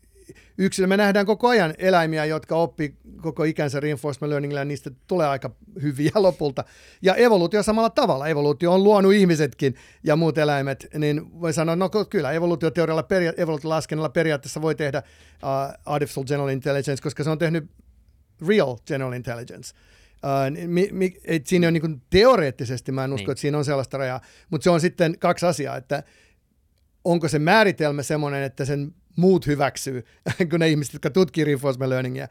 [0.59, 0.87] yksilö.
[0.87, 5.51] Me nähdään koko ajan eläimiä, jotka oppii koko ikänsä reinforcement learningilla, ja niistä tulee aika
[5.83, 6.65] hyviä lopulta.
[7.03, 8.29] Ja evoluutio samalla tavalla.
[8.29, 14.09] Evoluutio on luonut ihmisetkin ja muut eläimet, niin voi sanoa, no kyllä, evoluutioteorialla, peria- evoluutiolaskennalla
[14.09, 17.71] periaatteessa voi tehdä uh, artificial general intelligence, koska se on tehnyt
[18.49, 19.75] real general intelligence.
[20.25, 23.31] Uh, mi, mi, et siinä on niin teoreettisesti, mä en usko, niin.
[23.31, 26.03] että siinä on sellaista rajaa, mutta se on sitten kaksi asiaa, että
[27.05, 30.05] onko se määritelmä semmoinen, että sen muut hyväksyy
[30.51, 32.29] kuin ne ihmiset, jotka tutkii reinforcement learningia.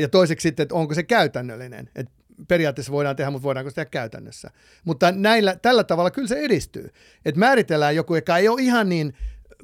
[0.00, 1.90] Ja toiseksi sitten, että onko se käytännöllinen.
[1.94, 2.12] Että
[2.48, 4.50] periaatteessa voidaan tehdä, mutta voidaanko se tehdä käytännössä.
[4.84, 6.90] Mutta näillä, tällä tavalla kyllä se edistyy.
[7.24, 9.14] Että määritellään joku, joka ei ole ihan niin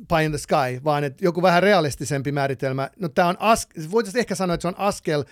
[0.08, 2.90] pie in the sky, vaan että joku vähän realistisempi määritelmä.
[2.98, 5.24] No tämä on as, voitaisiin ehkä sanoa, että se on askel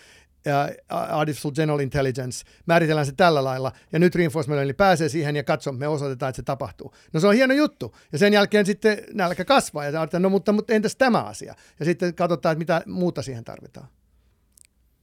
[0.89, 5.73] Artificial General Intelligence, määritellään se tällä lailla, ja nyt reinforcement learning pääsee siihen ja katso,
[5.73, 6.95] me osoitetaan, että se tapahtuu.
[7.13, 10.53] No se on hieno juttu, ja sen jälkeen sitten nälkä kasvaa, ja ajatellaan, no mutta,
[10.53, 11.55] mutta entäs tämä asia?
[11.79, 13.89] Ja sitten katsotaan, että mitä muuta siihen tarvitaan.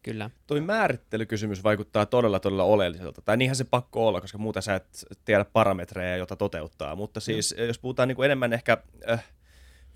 [0.03, 0.29] Kyllä.
[0.47, 3.21] Toi määrittelykysymys vaikuttaa todella todella oleelliselta.
[3.21, 6.95] Tai niinhän se pakko olla, koska muuten sä et tiedä parametreja, joita toteuttaa.
[6.95, 7.65] Mutta siis mm.
[7.65, 8.77] jos puhutaan niin kuin enemmän ehkä
[9.09, 9.23] äh,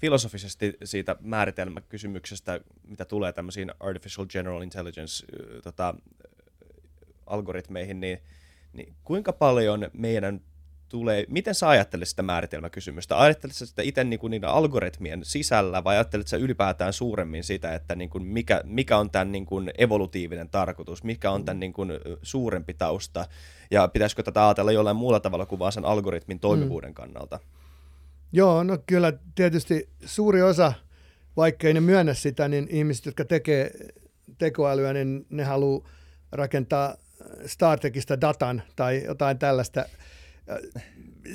[0.05, 5.25] filosofisesti siitä määritelmäkysymyksestä, mitä tulee tämmöisiin artificial general intelligence
[5.63, 5.95] tota,
[7.25, 8.21] algoritmeihin, niin,
[8.73, 10.41] niin kuinka paljon meidän
[10.89, 13.21] tulee, miten sä ajattelet sitä määritelmäkysymystä?
[13.21, 17.95] Ajattelet sitä itse niin kuin niiden algoritmien sisällä vai ajattelet sä ylipäätään suuremmin sitä, että
[17.95, 21.91] niin kuin mikä, mikä on tämän niin kuin evolutiivinen tarkoitus, mikä on tämän niin kuin
[22.21, 23.25] suurempi tausta
[23.71, 26.95] ja pitäisikö tätä ajatella jollain muulla tavalla kuin vaan sen algoritmin toimivuuden mm.
[26.95, 27.39] kannalta?
[28.31, 30.73] Joo, no kyllä tietysti suuri osa,
[31.37, 33.71] vaikka ei ne myönnä sitä, niin ihmiset, jotka tekee
[34.37, 35.89] tekoälyä, niin ne haluaa
[36.31, 36.95] rakentaa
[37.45, 39.85] StarTechista datan tai jotain tällaista–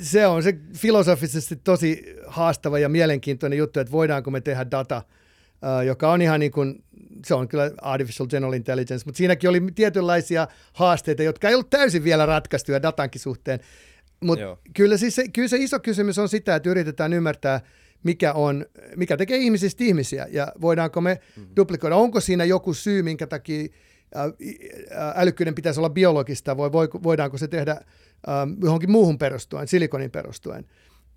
[0.01, 5.01] se on se filosofisesti tosi haastava ja mielenkiintoinen juttu, että voidaanko me tehdä data,
[5.85, 6.83] joka on ihan niin kuin,
[7.25, 12.03] se on kyllä artificial general intelligence, mutta siinäkin oli tietynlaisia haasteita, jotka ei ollut täysin
[12.03, 13.59] vielä ratkaistuja datankin suhteen.
[14.21, 17.61] Mutta kyllä, siis se, kyllä se iso kysymys on sitä, että yritetään ymmärtää,
[18.03, 18.65] mikä, on,
[18.95, 21.53] mikä tekee ihmisistä ihmisiä ja voidaanko me mm-hmm.
[21.55, 21.95] duplikoida.
[21.95, 23.67] Onko siinä joku syy, minkä takia
[25.15, 26.71] älykkyyden pitäisi olla biologista, vai
[27.03, 30.65] voidaanko se tehdä ähm, johonkin muuhun perustuen, silikonin perustuen.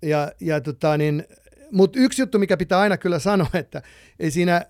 [0.01, 1.23] Ja, ja tota, niin,
[1.71, 3.81] mutta yksi juttu, mikä pitää aina kyllä sanoa, että
[4.19, 4.65] ei siinä,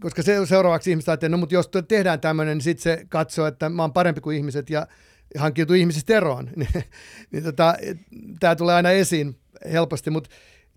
[0.00, 3.68] koska se seuraavaksi ihmiset ajattelee, no mutta jos tehdään tämmöinen, niin sitten se katsoo, että
[3.68, 4.86] mä oon parempi kuin ihmiset ja
[5.38, 6.50] hankkiutuu ihmisistä eroon.
[6.56, 6.84] niin,
[7.30, 7.74] niin tota,
[8.40, 9.36] tämä tulee aina esiin
[9.72, 10.30] helposti, mutta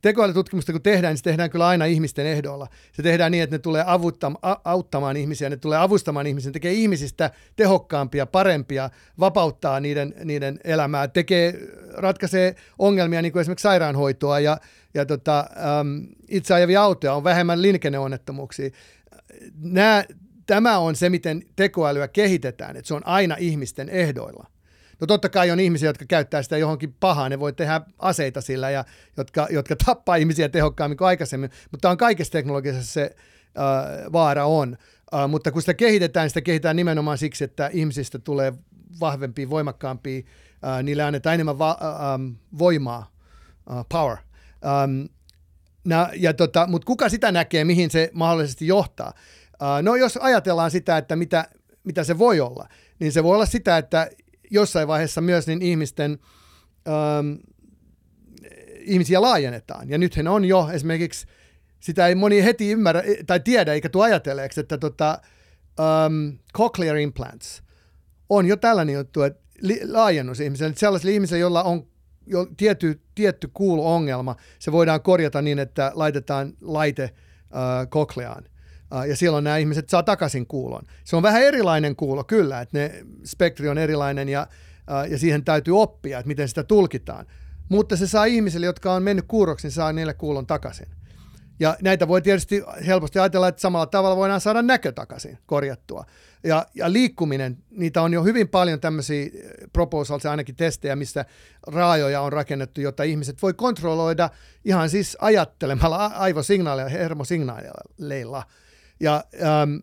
[0.03, 2.67] tekoälytutkimusta kun tehdään, niin se tehdään kyllä aina ihmisten ehdolla.
[2.91, 6.73] Se tehdään niin, että ne tulee avuttamaan, auttamaan ihmisiä, ne tulee avustamaan ihmisiä, ne tekee
[6.73, 8.89] ihmisistä tehokkaampia, parempia,
[9.19, 11.59] vapauttaa niiden, niiden elämää, tekee,
[11.93, 14.57] ratkaisee ongelmia, niin kuin esimerkiksi sairaanhoitoa ja,
[14.93, 15.39] ja tota,
[15.79, 18.69] äm, itse ajavia autoja, on vähemmän liikenneonnettomuuksia.
[19.55, 20.03] Nämä,
[20.47, 24.47] tämä on se, miten tekoälyä kehitetään, että se on aina ihmisten ehdoilla.
[24.99, 28.69] No totta kai on ihmisiä, jotka käyttää sitä johonkin pahaan, ne voi tehdä aseita sillä,
[28.69, 28.85] ja,
[29.17, 33.15] jotka, jotka tappaa ihmisiä tehokkaammin kuin aikaisemmin, mutta on kaikessa teknologisessa se
[33.57, 34.77] äh, vaara on.
[35.15, 38.53] Äh, mutta kun sitä kehitetään, sitä kehitetään nimenomaan siksi, että ihmisistä tulee
[38.99, 40.21] vahvempia, voimakkaampia,
[40.65, 43.11] äh, niille annetaan enemmän va- äh, voimaa,
[43.71, 44.17] äh, power.
[44.65, 45.05] Ähm,
[46.15, 49.13] ja tota, mutta kuka sitä näkee, mihin se mahdollisesti johtaa?
[49.63, 51.47] Äh, no jos ajatellaan sitä, että mitä,
[51.83, 52.67] mitä se voi olla,
[52.99, 54.09] niin se voi olla sitä, että
[54.51, 56.19] jossain vaiheessa myös niin ihmisten,
[56.87, 57.33] ähm,
[58.79, 59.89] ihmisiä laajennetaan.
[59.89, 61.27] Ja nythän on jo esimerkiksi,
[61.79, 65.21] sitä ei moni heti ymmärrä tai tiedä eikä tule ajatelleeksi, että tota,
[65.79, 67.63] um, cochlear implants
[68.29, 71.87] on jo tällainen juttu, että li, laajennus ihmiselle, sellaisille ihmisille, joilla on
[72.27, 78.43] jo tietty, tietty kuulo-ongelma, se voidaan korjata niin, että laitetaan laite uh, cochleaan
[79.07, 80.83] ja silloin nämä ihmiset saa takaisin kuulon.
[81.03, 84.47] Se on vähän erilainen kuulo, kyllä, että ne spektri on erilainen ja,
[85.09, 87.25] ja siihen täytyy oppia, että miten sitä tulkitaan.
[87.69, 90.87] Mutta se saa ihmisille, jotka on mennyt kuuroksi, niin saa niille kuulon takaisin.
[91.59, 96.05] Ja näitä voi tietysti helposti ajatella, että samalla tavalla voidaan saada näkö takaisin korjattua.
[96.43, 99.29] Ja, ja liikkuminen, niitä on jo hyvin paljon tämmöisiä
[99.73, 101.25] proposals ainakin testejä, missä
[101.67, 104.29] raajoja on rakennettu, jotta ihmiset voi kontrolloida
[104.65, 108.43] ihan siis ajattelemalla aivosignaaleilla, hermosignaaleilla–
[109.03, 109.75] ja ähm,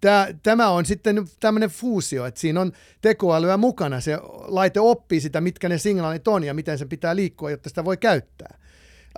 [0.00, 4.00] tämä, tämä on sitten tämmöinen fuusio, että siinä on tekoälyä mukana.
[4.00, 7.84] Se laite oppii sitä, mitkä ne signaalit on ja miten se pitää liikkua, jotta sitä
[7.84, 8.58] voi käyttää.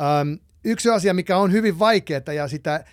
[0.00, 0.32] Ähm,
[0.64, 2.84] yksi asia, mikä on hyvin vaikeaa ja sitä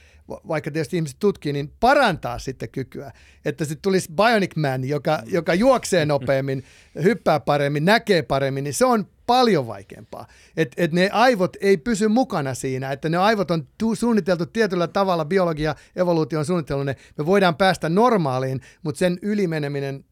[0.47, 3.11] vaikka tietysti ihmiset tutkii, niin parantaa sitten kykyä.
[3.45, 6.63] Että sitten tulisi Bionic Man, joka, joka juoksee nopeammin,
[7.03, 10.27] hyppää paremmin, näkee paremmin, niin se on paljon vaikeampaa.
[10.57, 14.87] Että et ne aivot ei pysy mukana siinä, että ne aivot on tu- suunniteltu tietyllä
[14.87, 16.95] tavalla, biologia, evoluutio on suunniteltu ne.
[17.17, 20.05] Me voidaan päästä normaaliin, mutta sen ylimeneminen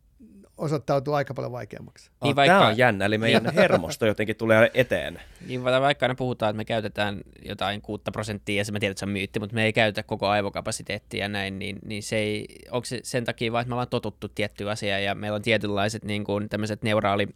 [0.57, 2.11] osoittautuu aika paljon vaikeammaksi.
[2.24, 2.57] Niin vaikka...
[2.57, 5.22] Tämä on jännä, eli meidän hermosto jotenkin tulee eteen.
[5.47, 8.99] Niin vaikka aina puhutaan, että me käytetään jotain 6 prosenttia, ja se mä tiedän, että
[8.99, 12.45] se on myytti, mutta me ei käytä koko aivokapasiteettia ja näin, niin, niin se ei,
[12.72, 16.03] onko se sen takia vaan, että me ollaan totuttu tiettyä asiaa, ja meillä on tietynlaiset
[16.03, 17.28] niin kuin, tämmöiset neuraali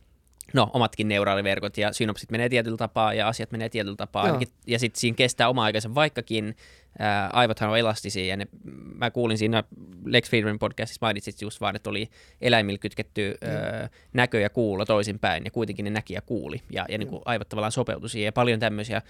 [0.54, 4.24] no, omatkin neuraaliverkot ja synopsit menee tietyllä tapaa ja asiat menee tietyllä tapaa.
[4.24, 6.56] Ainakin, ja sitten siinä kestää oma aikansa, vaikkakin
[7.00, 8.26] ää, aivothan on elastisia.
[8.26, 8.48] Ja ne,
[8.96, 9.64] mä kuulin siinä
[10.06, 12.10] Lex Friedman podcastissa mainitsit just vaan, että oli
[12.42, 16.62] eläimillä kytketty ää, näkö ja kuulo toisinpäin ja kuitenkin ne näki ja kuuli.
[16.72, 19.02] Ja, ja niin kuin aivot tavallaan sopeutui siihen ja paljon tämmöisiä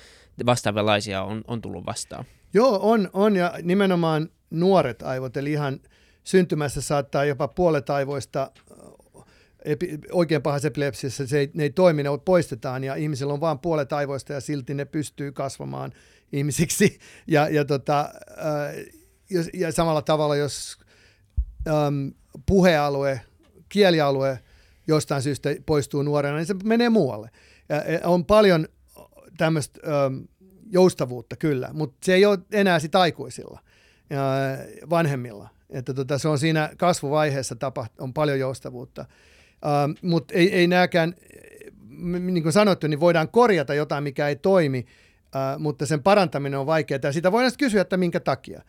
[0.45, 2.25] vastaavanlaisia on, on tullut vastaan.
[2.53, 5.79] Joo, on, on ja nimenomaan nuoret aivot, eli ihan
[6.23, 8.51] syntymässä saattaa jopa puolet aivoista
[9.65, 13.59] epi, oikein pahassa epilepsiassa se ei, ne ei toimi, ne poistetaan ja ihmisillä on vain
[13.59, 15.91] puolet aivoista ja silti ne pystyy kasvamaan
[16.31, 16.99] ihmisiksi.
[17.27, 17.99] Ja, ja, tota,
[18.29, 18.85] äh,
[19.53, 20.77] ja samalla tavalla, jos
[21.67, 22.07] ähm,
[22.45, 23.21] puhealue,
[23.69, 24.39] kielialue
[24.87, 27.29] jostain syystä poistuu nuorena, niin se menee muualle.
[27.69, 28.67] Ja on paljon
[29.37, 29.79] tämmöistä
[30.71, 33.59] joustavuutta kyllä, mutta se ei ole enää sitä aikuisilla
[34.09, 34.23] ja
[34.89, 35.49] vanhemmilla.
[35.69, 39.05] Että tota, se on siinä kasvuvaiheessa tapa, on paljon joustavuutta.
[39.65, 41.15] Uh, Mutta ei, ei nääkään,
[42.19, 44.85] niin kuin sanottu, niin voidaan korjata jotain, mikä ei toimi,
[45.25, 46.99] uh, mutta sen parantaminen on vaikeaa.
[47.03, 48.61] Ja sitä voidaan kysyä, että minkä takia.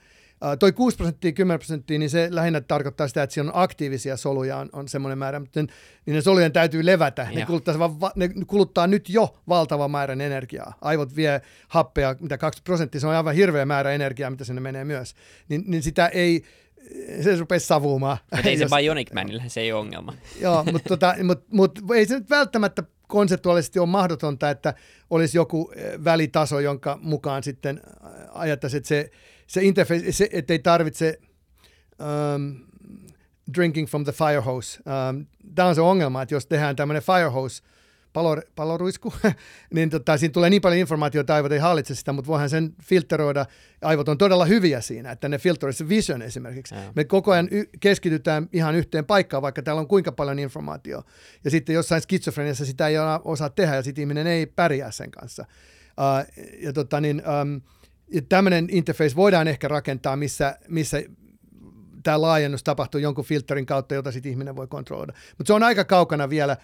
[0.45, 4.17] Uh, toi 6 prosenttia, 10 prosenttia, niin se lähinnä tarkoittaa sitä, että siellä on aktiivisia
[4.17, 7.29] soluja, on, on semmoinen määrä, mutta niin ne solujen täytyy levätä.
[7.35, 7.75] Ne kuluttaa,
[8.17, 10.75] ne kuluttaa nyt jo valtava määrän energiaa.
[10.81, 14.85] Aivot vie happea, mitä 2 prosenttia, se on aivan hirveä määrä energiaa, mitä sinne menee
[14.85, 15.15] myös.
[15.49, 16.43] Niin, niin sitä ei,
[17.23, 18.19] se rupesi savumaan.
[18.37, 20.15] Mutta ei se Bionic Manillä, se ei ole ongelma.
[20.41, 24.75] Joo, mutta tota, mut, mut, ei se nyt välttämättä konseptuaalisesti ole mahdotonta, että
[25.11, 29.11] olisi joku eh, välitaso, jonka mukaan sitten eh, ajattaisi, että se,
[29.47, 31.19] se interface, se, että ei tarvitse
[32.35, 32.57] um,
[33.55, 34.81] drinking from the fire hose.
[35.11, 37.63] Um, Tämä on se ongelma, että jos tehdään tämmöinen fire hose,
[38.13, 39.15] palo, paloruisku,
[39.75, 42.75] niin tota, siinä tulee niin paljon informaatiota, että aivot ei hallitse sitä, mutta voihan sen
[42.83, 43.47] filteroida.
[43.83, 46.75] Aivot on todella hyviä siinä, että ne filteroisi vision esimerkiksi.
[46.75, 46.81] Ja.
[46.95, 51.11] Me koko ajan y- keskitytään ihan yhteen paikkaan, vaikka täällä on kuinka paljon informaatiota.
[51.45, 52.95] Ja sitten jossain skitsofreniassa sitä ei
[53.25, 55.45] osaa tehdä, ja sitten ihminen ei pärjää sen kanssa.
[55.99, 57.61] Uh, ja tota, niin, um,
[58.29, 61.03] tämmöinen interface voidaan ehkä rakentaa, missä, missä
[62.03, 65.13] tämä laajennus tapahtuu jonkun filterin kautta, jota sitten ihminen voi kontrolloida.
[65.39, 66.57] Mutta se on aika kaukana vielä.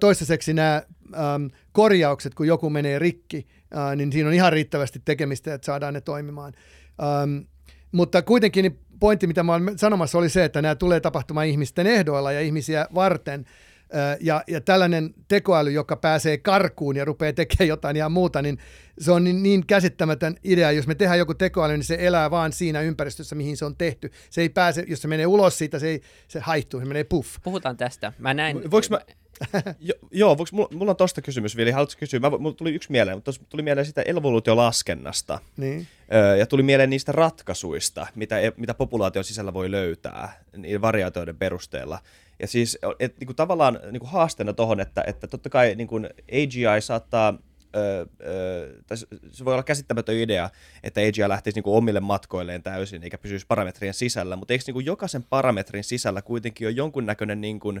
[0.00, 0.82] Toistaiseksi nämä
[1.14, 3.46] ähm, korjaukset, kun joku menee rikki,
[3.76, 6.52] äh, niin siinä on ihan riittävästi tekemistä, että saadaan ne toimimaan.
[7.02, 7.38] Ähm,
[7.92, 11.86] mutta kuitenkin niin pointti, mitä mä olen sanomassa, oli se, että nämä tulee tapahtumaan ihmisten
[11.86, 13.44] ehdoilla ja ihmisiä varten–
[14.20, 18.58] ja, ja tällainen tekoäly, joka pääsee karkuun ja rupeaa tekemään jotain ja muuta, niin
[18.98, 20.72] se on niin, niin käsittämätön idea.
[20.72, 24.10] Jos me tehdään joku tekoäly, niin se elää vaan siinä ympäristössä, mihin se on tehty.
[24.30, 27.36] Se ei pääse, jos se menee ulos siitä, se, ei, se haihtuu, se menee puff.
[27.42, 28.12] Puhutaan tästä.
[28.18, 28.70] Mä näin...
[28.70, 29.00] Voinko mä...
[29.80, 31.70] jo, joo, voiko, mulla, mulla on tosta kysymys, Vili.
[31.70, 32.20] Haluatko kysyä?
[32.20, 35.38] Mä, mulla tuli yksi mieleen, mutta tuli mieleen sitä evoluutiolaskennasta.
[35.56, 35.86] Niin.
[36.14, 41.36] Öö, ja tuli mieleen niistä ratkaisuista, mitä, e, mitä populaation sisällä voi löytää, niiden variaatioiden
[41.36, 41.98] perusteella.
[42.38, 45.88] Ja siis et, niin kuin tavallaan niin kuin haasteena tuohon, että, että totta kai niin
[45.88, 47.38] kuin AGI saattaa
[47.76, 48.96] Öö, öö,
[49.30, 50.50] se voi olla käsittämätön idea,
[50.82, 55.24] että AGI lähtisi niinku omille matkoilleen täysin eikä pysyisi parametrien sisällä, mutta eikö niinku jokaisen
[55.24, 57.72] parametrin sisällä kuitenkin ole jonkunnäköinen niinku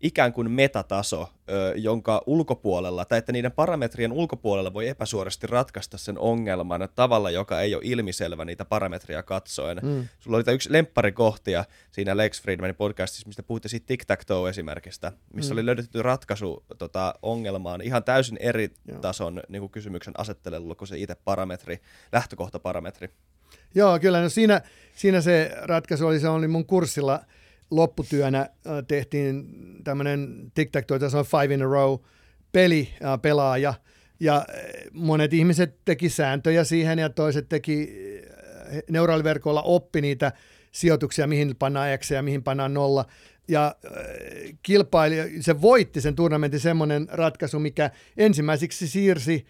[0.00, 1.28] ikään kuin metataso,
[1.76, 7.74] jonka ulkopuolella, tai että niiden parametrien ulkopuolella voi epäsuorasti ratkaista sen ongelman tavalla, joka ei
[7.74, 9.80] ole ilmiselvä niitä parametria katsoen.
[9.82, 10.08] Mm.
[10.18, 15.58] Sulla oli yksi lempparikohtia siinä Lex Friedmanin podcastissa, mistä puhutte siitä tic-tac-toe-esimerkistä, missä mm.
[15.58, 18.98] oli löydetty ratkaisu tota, ongelmaan ihan täysin eri Joo.
[19.00, 21.80] tason niin kuin kysymyksen asettelulla kuin se itse parametri,
[22.12, 23.08] lähtökohtaparametri.
[23.74, 24.22] Joo, kyllä.
[24.22, 24.60] No siinä,
[24.96, 27.20] siinä se ratkaisu oli, se oli mun kurssilla–
[27.70, 28.48] lopputyönä äh,
[28.88, 29.46] tehtiin
[29.84, 31.98] tämmöinen tic tac toe, on five in a row
[32.52, 33.74] peli äh, pelaaja,
[34.20, 34.44] ja äh,
[34.92, 38.08] monet ihmiset teki sääntöjä siihen ja toiset teki
[38.90, 40.32] neuraaliverkoilla oppi niitä
[40.72, 43.04] sijoituksia, mihin pannaan X ja mihin pannaan nolla.
[43.48, 43.76] Ja
[44.62, 49.46] kilpailija, se voitti sen turnamentin semmoinen ratkaisu, mikä ensimmäiseksi siirsi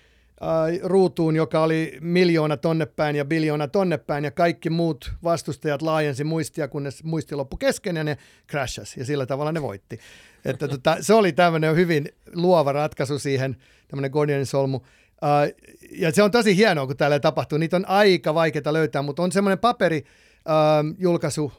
[0.82, 6.24] ruutuun, joka oli miljoona tonne päin ja biljoona tonne päin, ja kaikki muut vastustajat laajensi
[6.24, 8.18] muistia, kunnes muisti loppu kesken, ja ne
[8.51, 9.99] crashas, ja sillä tavalla ne voitti.
[10.45, 13.57] Että tota, se oli tämmöinen hyvin luova ratkaisu siihen,
[13.89, 14.76] tämmöinen Gordianin solmu.
[14.76, 17.59] Uh, ja se on tosi hienoa, kun täällä tapahtuu.
[17.59, 20.05] Niitä on aika vaikeaa löytää, mutta on semmoinen paperi
[20.39, 21.53] uh, julkaisu,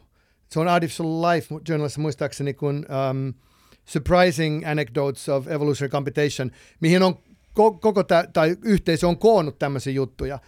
[0.50, 3.34] se on Artificial Life Journalissa muistaakseni, kun um,
[3.86, 7.18] Surprising Anecdotes of Evolutionary Computation, mihin on
[7.54, 10.40] koko tämä, tai yhteisö on koonnut tämmöisiä juttuja.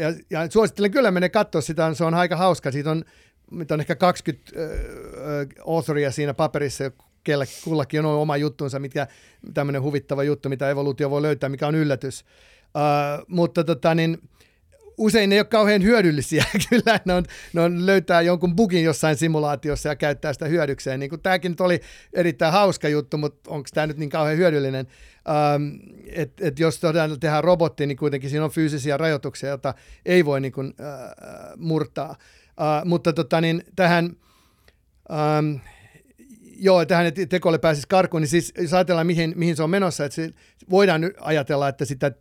[0.00, 2.72] Ja, ja suosittelen kyllä mennä katsoa sitä, se on aika hauska.
[2.72, 3.04] Siitä on,
[3.50, 6.90] mitä on ehkä 20 uh, authoria siinä paperissa,
[7.24, 9.06] kellä kullakin on oma juttunsa, mikä
[9.54, 12.24] tämmöinen huvittava juttu, mitä evoluutio voi löytää, mikä on yllätys.
[12.64, 14.18] Uh, mutta tota, niin,
[14.98, 16.44] usein ne ei ole kauhean hyödyllisiä.
[16.70, 21.00] Kyllä ne on, ne on löytää jonkun bugin jossain simulaatiossa ja käyttää sitä hyödykseen.
[21.00, 21.80] Niin tämäkin nyt oli
[22.12, 24.86] erittäin hauska juttu, mutta onko tämä nyt niin kauhean hyödyllinen?
[25.28, 25.76] Ähm,
[26.12, 26.80] et, et jos
[27.20, 29.74] tehdään robotti, niin kuitenkin siinä on fyysisiä rajoituksia, joita
[30.06, 32.10] ei voi niin kuin, äh, murtaa.
[32.10, 34.16] Äh, mutta tota, niin, tähän...
[35.10, 35.56] Ähm,
[36.56, 40.14] joo, tähän tekolle pääsisi karkuun, niin siis jos ajatellaan, mihin, mihin se on menossa, että
[40.14, 40.30] se,
[40.70, 42.12] voidaan ajatella, että sitä,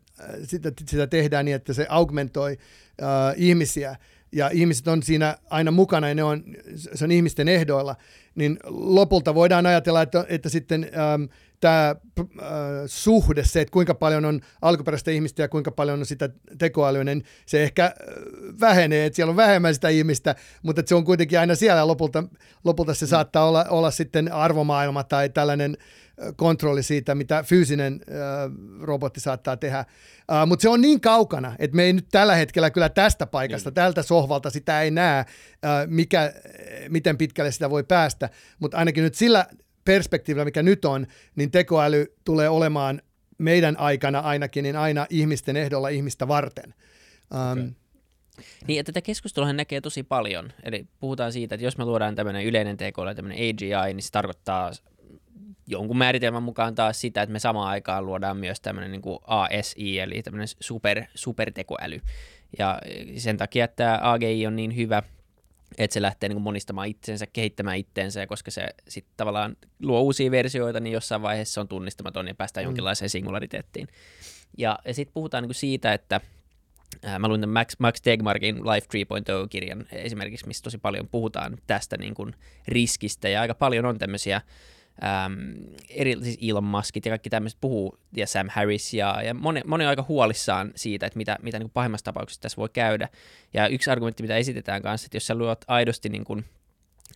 [0.44, 2.58] sitä, sitä tehdään niin, että se augmentoi
[3.02, 3.08] äh,
[3.38, 3.96] ihmisiä,
[4.34, 6.44] ja ihmiset on siinä aina mukana ja ne on,
[6.76, 7.96] se on ihmisten ehdoilla,
[8.36, 11.24] niin lopulta voidaan ajatella, että, että sitten ähm,
[11.60, 12.26] tämä äh,
[12.86, 17.24] suhde, se, että kuinka paljon on alkuperäistä ihmistä ja kuinka paljon on sitä tekoälyä, niin
[17.46, 17.94] se ehkä äh,
[18.60, 22.24] vähenee, että siellä on vähemmän sitä ihmistä, mutta se on kuitenkin aina siellä ja lopulta,
[22.64, 26.03] lopulta se saattaa olla, olla sitten arvomaailma tai tällainen äh,
[26.36, 28.18] kontrolli siitä, mitä fyysinen äh,
[28.82, 29.80] robotti saattaa tehdä.
[29.80, 29.88] Äh,
[30.48, 33.76] mutta se on niin kaukana, että me ei nyt tällä hetkellä kyllä tästä paikasta, niin.
[33.76, 35.28] tältä sohvalta sitä ei näe, äh,
[35.88, 36.34] mikä,
[36.90, 39.46] miten pitkälle sitä voi päästä, mutta ainakin nyt sillä
[39.86, 43.02] perspektiivillä, mikä nyt on, niin tekoäly tulee olemaan
[43.38, 46.74] meidän aikana ainakin niin aina ihmisten ehdolla ihmistä varten.
[47.34, 47.72] Um, okay.
[48.68, 50.52] Niin, että tätä keskustelua näkee tosi paljon.
[50.64, 54.72] Eli puhutaan siitä, että jos me luodaan tämmöinen yleinen tekoäly, tämmöinen AGI, niin se tarkoittaa
[55.68, 60.00] jonkun määritelmän mukaan taas sitä, että me samaan aikaan luodaan myös tämmöinen niin kuin ASI,
[60.00, 62.00] eli tämmöinen super, supertekoäly.
[62.60, 62.80] Ja
[63.18, 65.04] sen takia, että AGI on niin hyvä
[65.78, 70.02] että se lähtee niin kuin monistamaan itsensä, kehittämään itteensä, ja koska se sitten tavallaan luo
[70.02, 72.68] uusia versioita, niin jossain vaiheessa se on tunnistamaton ja päästään mm.
[72.68, 73.88] jonkinlaiseen singulariteettiin.
[74.58, 76.22] Ja, ja sitten puhutaan niin kuin siitä, että
[77.04, 81.98] ää, mä luin tämän Max, Max Tegmarkin Life 3.0-kirjan esimerkiksi, missä tosi paljon puhutaan tästä
[81.98, 82.36] niin kuin
[82.68, 84.42] riskistä, ja aika paljon on tämmöisiä
[85.04, 85.54] äm,
[85.90, 89.84] eri, siis Elon Muskit ja kaikki tämmöiset puhuu, ja Sam Harris, ja, ja moni, moni
[89.84, 93.10] on aika huolissaan siitä, että mitä, mitä niin kuin pahimmassa tapauksessa tässä voi käydä.
[93.54, 96.46] Ja yksi argumentti, mitä esitetään kanssa, että jos sä luot aidosti niin kuin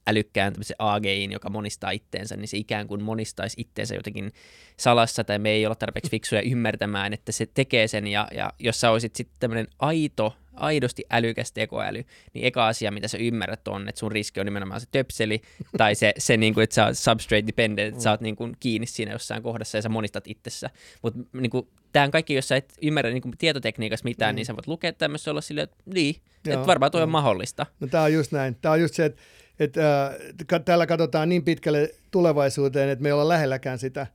[0.08, 4.32] älykkään tämmöisen AGIin, joka monistaa itteensä, niin se ikään kuin monistaisi itteensä jotenkin
[4.78, 8.80] salassa, tai me ei olla tarpeeksi fiksuja ymmärtämään, että se tekee sen, ja, ja jos
[8.80, 12.03] sä olisit sitten tämmöinen aito aidosti älykäs tekoäly,
[12.34, 15.41] niin eka asia, mitä sä ymmärrät on, että sun riski on nimenomaan se töpseli,
[15.78, 18.53] tai se, se niin kuin, että sä oot substrate dependent, että sä oot niin kuin
[18.60, 20.70] kiinni siinä jossain kohdassa ja sä monistat itsessä.
[21.01, 24.36] Mutta niin kuin, tämähän kaikki, jos sä et ymmärrä niin kuin tietotekniikassa mitään, mm.
[24.36, 27.66] niin sä voit lukea tämmöistä olla silleen, että niin, että varmaan toi on mahdollista.
[27.80, 28.55] No tämä on just näin.
[28.55, 29.22] Tämä on just se, että,
[29.60, 30.05] että
[30.53, 34.08] äh, täällä katsotaan niin pitkälle tulevaisuuteen, että me ei olla lähelläkään sitä.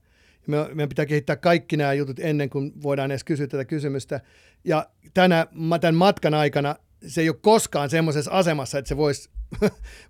[0.46, 4.20] Me, meidän pitää kehittää kaikki nämä jutut ennen kuin voidaan edes kysyä tätä kysymystä.
[4.64, 5.46] Ja tänä,
[5.80, 9.30] tämän matkan aikana se ei ole koskaan semmoisessa asemassa, että se voisi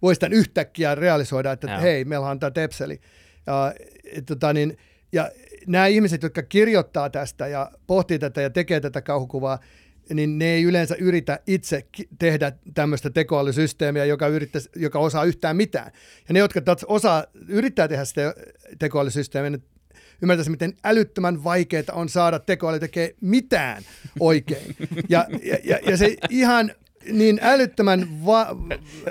[0.02, 1.78] vois tämän yhtäkkiä realisoida, että ja.
[1.78, 3.00] hei, meillä on tämä tepseli.
[3.46, 3.74] Ja,
[4.12, 4.76] et, tota, niin,
[5.12, 5.30] ja
[5.66, 9.58] nämä ihmiset, jotka kirjoittaa tästä ja pohtii tätä ja tekee tätä kauhukuvaa,
[10.14, 11.86] niin ne ei yleensä yritä itse
[12.18, 15.92] tehdä tämmöistä tekoälysysteemiä, joka, yrittäisi, joka osaa yhtään mitään.
[16.28, 18.34] Ja ne, jotka osaa, yrittää tehdä sitä
[18.78, 19.58] tekoälysysteemiä, ne
[20.22, 23.82] ymmärtäisi, miten älyttömän vaikeaa on saada tekoäly tekee mitään
[24.20, 24.76] oikein.
[25.08, 26.72] Ja, ja, ja, ja se ihan
[27.12, 28.56] niin älyttömän va-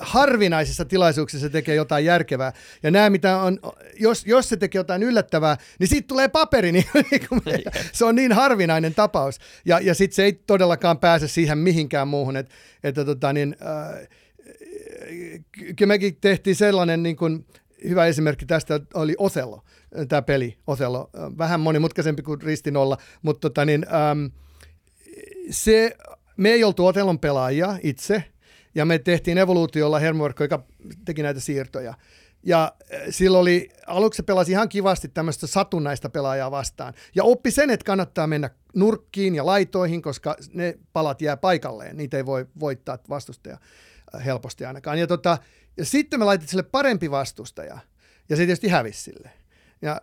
[0.02, 2.54] harvinaisissa tilaisuuksissa se tekee jotain järkevää.
[2.84, 3.60] Ja nämä, mitä on,
[4.00, 6.72] jos, jos se tekee jotain yllättävää, niin siitä tulee paperi.
[6.72, 9.40] Niin, niin se on niin harvinainen tapaus.
[9.66, 12.38] Ja, ja sitten se ei todellakaan pääse siihen mihinkään muuhun.
[12.38, 12.50] Et,
[12.84, 14.08] että tota, niin, äh,
[15.76, 17.46] kyllä mekin tehtiin sellainen niin kuin,
[17.84, 19.64] hyvä esimerkki tästä oli Osello
[20.10, 21.10] tämä peli, Othello.
[21.38, 24.32] Vähän monimutkaisempi kuin ristinolla, mutta tota niin, äm,
[25.50, 25.98] se,
[26.38, 28.24] me ei oltu Otellon pelaajia itse,
[28.76, 30.64] ja me tehtiin evoluutiolla hermoverkko, joka
[31.06, 31.94] teki näitä siirtoja.
[32.44, 32.72] Ja
[33.10, 36.94] silloin oli, aluksi se pelasi ihan kivasti tämmöistä satunnaista pelaajaa vastaan.
[37.16, 41.98] Ja oppi sen, että kannattaa mennä nurkkiin ja laitoihin, koska ne palat jää paikalleen.
[41.98, 43.58] Niitä ei voi voittaa vastustaja
[44.26, 45.00] helposti ainakaan.
[45.00, 45.38] Ja, tota,
[45.78, 47.78] ja sitten me laitettiin sille parempi vastustaja.
[48.30, 49.41] Ja se tietysti hävisi sille.
[49.82, 50.02] Ja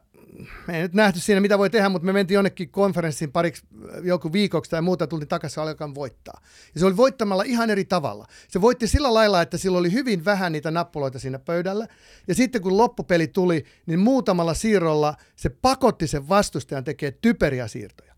[0.66, 3.62] me ei nyt nähty siinä, mitä voi tehdä, mutta me mentiin jonnekin konferenssiin pariksi
[4.02, 6.40] joku viikoksi tai muuta, tultiin takaisin alkaa voittaa.
[6.74, 8.26] Ja se oli voittamalla ihan eri tavalla.
[8.48, 11.86] Se voitti sillä lailla, että sillä oli hyvin vähän niitä nappuloita siinä pöydällä.
[12.28, 18.14] Ja sitten kun loppupeli tuli, niin muutamalla siirrolla se pakotti sen vastustajan tekemään typeriä siirtoja.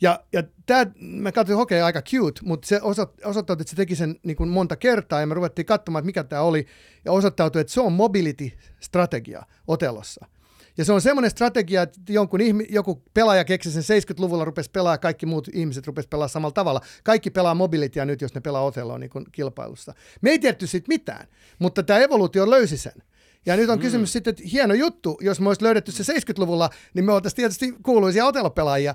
[0.00, 2.80] Ja, ja tämä, mä katsoin, okei, okay, aika cute, mutta se
[3.24, 6.24] osoittautui, että se teki sen niin kuin monta kertaa, ja me ruvettiin katsomaan, että mikä
[6.24, 6.66] tämä oli,
[7.04, 10.26] ja osoittautui, että se on mobility-strategia Otelossa.
[10.78, 14.98] Ja se on semmoinen strategia, että jonkun ihmi, joku pelaaja keksi sen 70-luvulla, rupesi pelaa,
[14.98, 16.80] kaikki muut ihmiset rupesi pelaa samalla tavalla.
[17.04, 19.94] Kaikki pelaa mobilitia nyt, jos ne pelaa Otelloa niin kilpailussa.
[20.20, 21.26] Me ei tietty siitä mitään,
[21.58, 23.02] mutta tämä evoluutio löysi sen.
[23.46, 23.82] Ja nyt on mm.
[23.82, 27.74] kysymys sitten, että hieno juttu, jos me olisi löydetty se 70-luvulla, niin me oltaisiin tietysti
[27.82, 28.94] kuuluisia otellopelaajia,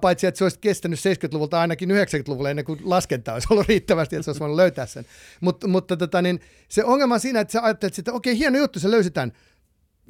[0.00, 4.24] paitsi että se olisi kestänyt 70-luvulta ainakin 90-luvulla ennen kuin laskenta olisi ollut riittävästi, että
[4.24, 5.06] se olisi voinut löytää sen.
[5.40, 8.80] Mut, mutta tota, niin, se ongelma on siinä, että sä ajattelet, että okei, hieno juttu,
[8.80, 9.32] se löysi tämän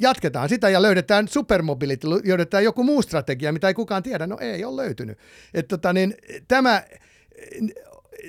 [0.00, 4.26] jatketaan sitä ja löydetään supermobility, löydetään joku muu strategia, mitä ei kukaan tiedä.
[4.26, 5.18] No ei ole löytynyt.
[5.54, 6.14] Et tota, niin,
[6.48, 6.82] tämä,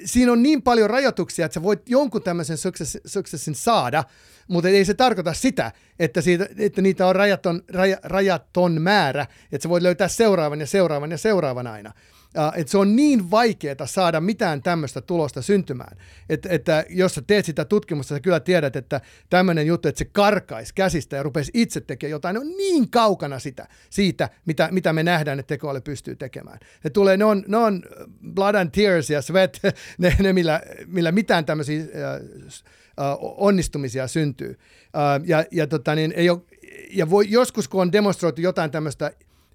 [0.06, 2.58] siinä on niin paljon rajoituksia, että sä voit jonkun tämmöisen
[3.06, 4.04] successin saada,
[4.48, 9.64] mutta ei se tarkoita sitä, että, siitä, että niitä on rajaton, raja, rajaton määrä, että
[9.64, 11.94] sä voit löytää seuraavan ja seuraavan ja seuraavan aina.
[12.56, 15.98] Että se on niin vaikeaa saada mitään tämmöistä tulosta syntymään,
[16.30, 20.06] että, että jos sä teet sitä tutkimusta, sä kyllä tiedät, että tämmöinen juttu, että se
[20.06, 24.94] karkaisi käsistä ja rupesi itse tekemään jotain, ne on niin kaukana sitä, siitä, mitä, mitä
[24.94, 26.60] me nähdään, että tekoäly pystyy tekemään.
[26.84, 27.84] Ne, tulee, ne, on, ne on
[28.34, 29.60] blood and tears ja sweat,
[29.98, 31.84] ne, ne millä, millä mitään tämmöisiä
[33.22, 34.60] onnistumisia syntyy.
[35.26, 36.42] Ja ja tota, niin ei ole,
[36.92, 39.12] ja voi, joskus kun on demonstroitu jotain tämmöistä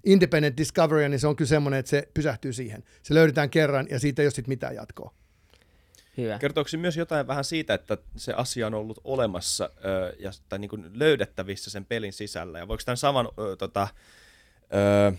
[0.07, 2.83] independent discovery, niin se on kyllä semmoinen, että se pysähtyy siihen.
[3.03, 5.13] Se löydetään kerran ja siitä ei ole sitten mitään jatkoa.
[6.17, 6.39] Hyvä.
[6.39, 10.69] Kertooko myös jotain vähän siitä, että se asia on ollut olemassa ö, ja, tai niin
[10.69, 12.59] kuin löydettävissä sen pelin sisällä?
[12.59, 13.87] Ja voiko tämän saman ö, tota,
[14.73, 15.13] ö,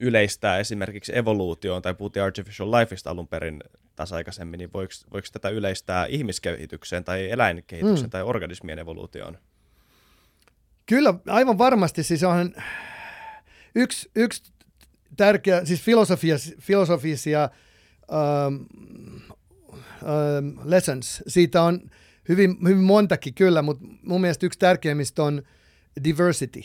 [0.00, 3.62] yleistää esimerkiksi evoluutioon, tai puhuttiin artificial lifeista alun perin
[3.96, 8.10] taas aikaisemmin, niin voiko, voiko tätä yleistää ihmiskehitykseen tai eläinkehitykseen mm.
[8.10, 9.38] tai organismien evoluutioon?
[10.86, 12.02] Kyllä, aivan varmasti.
[12.02, 12.54] Siis on
[13.74, 14.42] yksi, yksi
[15.16, 17.50] tärkeä, siis filosofia, filosofisia
[18.48, 18.66] um,
[20.02, 21.90] um, lessons, siitä on
[22.28, 25.42] hyvin, hyvin montakin kyllä, mutta mun mielestä yksi tärkeimmistä on
[26.04, 26.62] diversity.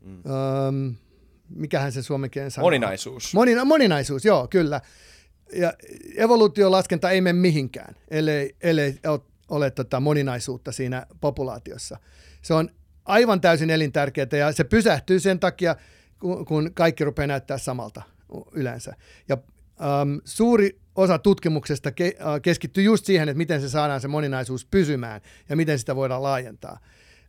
[0.00, 0.22] Mm.
[0.24, 0.94] Um,
[1.48, 2.66] mikähän se suomen sanoo?
[2.66, 3.34] Moninaisuus.
[3.34, 4.80] Monina, moninaisuus, joo, kyllä.
[5.52, 5.74] Ja
[6.16, 8.98] evoluutiolaskenta ei mene mihinkään, ellei, ellei
[9.48, 11.98] ole tota moninaisuutta siinä populaatiossa.
[12.42, 12.70] Se on
[13.04, 15.76] aivan täysin elintärkeää ja se pysähtyy sen takia,
[16.48, 18.02] kun kaikki rupeaa näyttää samalta
[18.52, 18.94] yleensä.
[19.28, 19.38] Ja
[19.80, 24.64] ähm, suuri osa tutkimuksesta ke, äh, keskittyy just siihen, että miten se saadaan se moninaisuus
[24.64, 26.78] pysymään ja miten sitä voidaan laajentaa.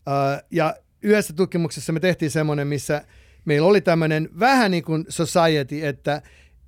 [0.08, 3.06] Äh, ja yhdessä tutkimuksessa me tehtiin semmoinen, missä
[3.46, 6.22] meillä oli tämmöinen vähän niin kuin society, että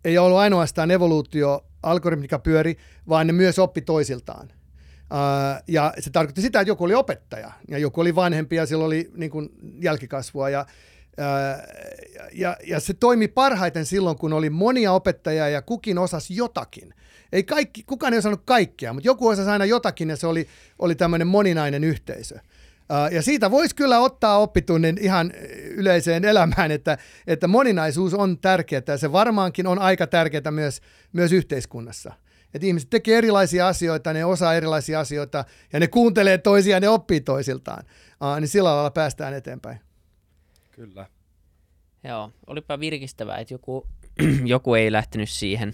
[0.06, 2.78] ei ollut ainoastaan evoluutio, algoritmi, joka pyöri,
[3.10, 4.50] vaan ne myös oppi toisiltaan.
[5.04, 8.86] Uh, ja se tarkoitti sitä, että joku oli opettaja ja joku oli vanhempi ja sillä
[8.86, 9.50] oli niin kuin,
[9.82, 10.50] jälkikasvua.
[10.50, 10.66] Ja,
[12.32, 16.94] ja, ja se toimi parhaiten silloin, kun oli monia opettajia ja kukin osasi jotakin.
[17.32, 20.48] Ei kaikki, kukaan ei osannut kaikkea, mutta joku osasi aina jotakin ja se oli,
[20.80, 22.36] oli tämmöinen moninainen yhteisö.
[23.12, 25.32] Ja siitä voisi kyllä ottaa oppitunnin ihan
[25.70, 26.98] yleiseen elämään, että,
[27.28, 30.82] että moninaisuus on tärkeää ja se varmaankin on aika tärkeää myös,
[31.14, 32.14] myös yhteiskunnassa.
[32.54, 37.22] Että ihmiset tekee erilaisia asioita, ne osaa erilaisia asioita ja ne kuuntelee toisiaan, ne oppii
[37.22, 37.84] toisiltaan.
[38.40, 39.80] niin sillä lailla päästään eteenpäin.
[40.76, 41.06] Kyllä.
[42.04, 43.88] Joo, olipa virkistävää, että joku,
[44.46, 45.74] joku ei lähtenyt siihen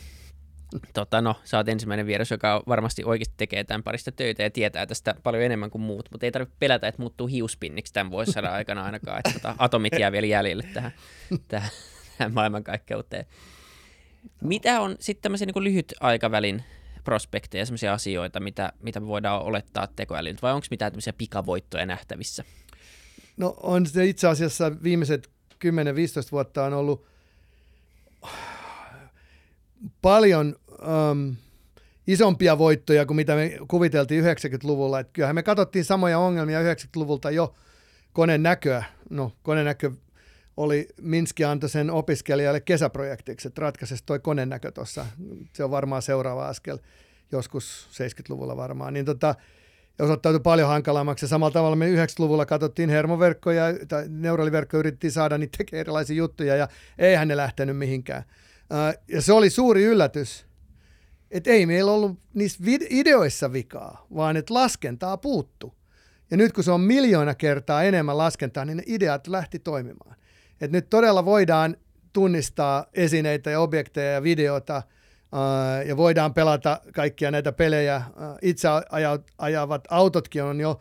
[0.93, 4.85] tota, no, sä oot ensimmäinen vieras, joka varmasti oikeasti tekee tämän parista töitä ja tietää
[4.85, 8.83] tästä paljon enemmän kuin muut, mutta ei tarvitse pelätä, että muuttuu hiuspinniksi tämän vuosisadan aikana
[8.83, 10.91] ainakaan, että tota, atomit jää vielä jäljelle tähän,
[11.47, 11.69] tähän,
[12.17, 13.25] tähän maailmankaikkeuteen.
[14.41, 16.63] Mitä on sitten tämmöisiä niin lyhyt aikavälin
[17.03, 22.43] prospekteja, sellaisia asioita, mitä, mitä voidaan olettaa tekoälyltä, vai onko mitään tämmöisiä pikavoittoja nähtävissä?
[23.39, 25.59] No on se itse asiassa viimeiset 10-15
[26.31, 27.05] vuotta on ollut
[30.01, 30.55] paljon
[31.11, 31.35] um,
[32.07, 34.99] isompia voittoja kuin mitä me kuviteltiin 90-luvulla.
[34.99, 37.55] Et kyllähän me katsottiin samoja ongelmia 90-luvulta jo
[38.13, 38.83] koneen näköä.
[39.09, 39.91] No, koneen näkö
[40.57, 45.05] oli, Minski antoi sen opiskelijalle kesäprojektiksi, että ratkaisisi toi koneen näkö tuossa.
[45.53, 46.77] Se on varmaan seuraava askel,
[47.31, 48.93] joskus 70-luvulla varmaan.
[48.93, 49.35] Niin tota,
[49.99, 51.27] osoittautui paljon hankalammaksi.
[51.27, 56.67] Samalla tavalla me 90-luvulla katsottiin hermoverkkoja, tai neuraliverkko yritettiin saada niitä tekemään erilaisia juttuja, ja
[56.97, 58.23] eihän ne lähtenyt mihinkään.
[59.07, 60.45] Ja se oli suuri yllätys,
[61.31, 65.75] että ei meillä ollut niissä ideoissa vikaa, vaan että laskentaa puuttu.
[66.31, 70.15] Ja nyt kun se on miljoona kertaa enemmän laskentaa, niin ne ideat lähti toimimaan.
[70.61, 71.77] Et nyt todella voidaan
[72.13, 74.83] tunnistaa esineitä ja objekteja ja videota,
[75.85, 78.01] ja voidaan pelata kaikkia näitä pelejä.
[78.41, 78.67] Itse
[79.37, 80.79] ajavat autotkin on jo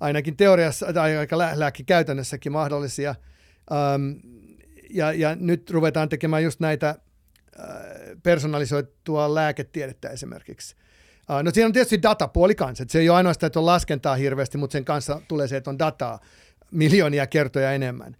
[0.00, 3.14] ainakin teoriassa tai aika lähläkin käytännössäkin mahdollisia.
[4.90, 6.94] ja, ja nyt ruvetaan tekemään just näitä
[8.22, 10.76] personalisoitua lääketiedettä esimerkiksi.
[11.42, 14.58] No siinä on tietysti datapuoli kanssa, että se ei ole ainoastaan, että on laskentaa hirveästi,
[14.58, 16.20] mutta sen kanssa tulee se, että on dataa
[16.70, 18.16] miljoonia kertoja enemmän.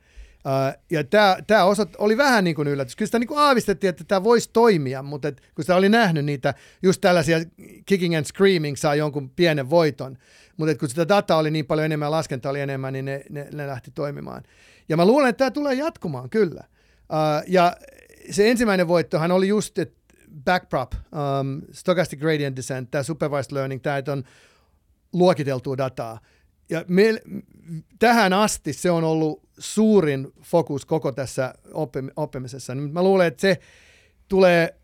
[0.91, 1.05] Ja
[1.47, 2.97] tämä, osat, oli vähän niin kuin yllätys.
[2.97, 6.25] Kyllä sitä niin kuin aavistettiin, että tämä voisi toimia, mutta et, kun sitä oli nähnyt
[6.25, 7.39] niitä, just tällaisia
[7.87, 10.17] kicking and screaming saa jonkun pienen voiton,
[10.57, 13.67] mutta kun sitä dataa oli niin paljon enemmän, laskenta oli enemmän, niin ne, ne, ne
[13.67, 14.43] lähti toimimaan.
[14.89, 16.65] Ja mä luulen, että tämä tulee jatkumaan kyllä.
[17.01, 17.77] Uh, ja
[18.31, 20.01] se ensimmäinen voittohan oli just, että
[20.45, 24.25] backprop, um, stochastic gradient descent, tämä supervised learning, tämä on
[25.13, 26.21] luokiteltua dataa.
[26.71, 27.05] Ja me,
[27.99, 31.55] tähän asti se on ollut suurin fokus koko tässä
[32.17, 32.75] oppimisessa.
[32.75, 33.61] Mä luulen, että se
[34.29, 34.75] tulee,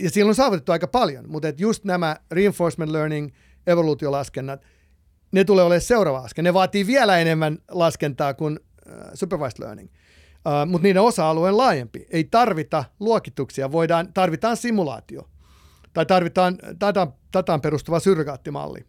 [0.00, 3.30] ja siellä on saavutettu aika paljon, mutta että just nämä reinforcement learning,
[3.66, 4.62] evoluutiolaskennat,
[5.32, 6.44] ne tulee olemaan seuraava askel.
[6.44, 9.90] Ne vaatii vielä enemmän laskentaa kuin uh, supervised learning.
[9.90, 12.06] Uh, mutta niiden osa-alue on laajempi.
[12.10, 15.30] Ei tarvita luokituksia, voidaan, tarvitaan simulaatio
[15.92, 18.80] tai tarvitaan dataan, dataan perustuva surrogaattimalli.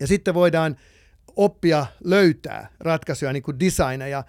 [0.00, 0.76] Ja sitten voidaan
[1.36, 4.24] oppia löytää ratkaisuja, niin kuin designeja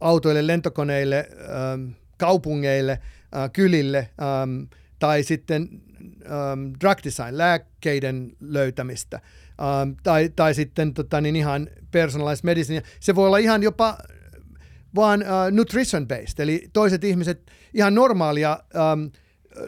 [0.00, 4.62] autoille, lentokoneille, ähm, kaupungeille, äh, kylille ähm,
[4.98, 5.68] tai sitten
[6.24, 9.20] ähm, drug design, lääkkeiden löytämistä
[10.02, 12.82] tai, tai sitten tota, niin ihan personalized medicine.
[13.00, 13.98] Se voi olla ihan jopa
[14.94, 18.58] vaan uh, nutrition based, eli toiset ihmiset ihan normaalia
[18.92, 19.10] um,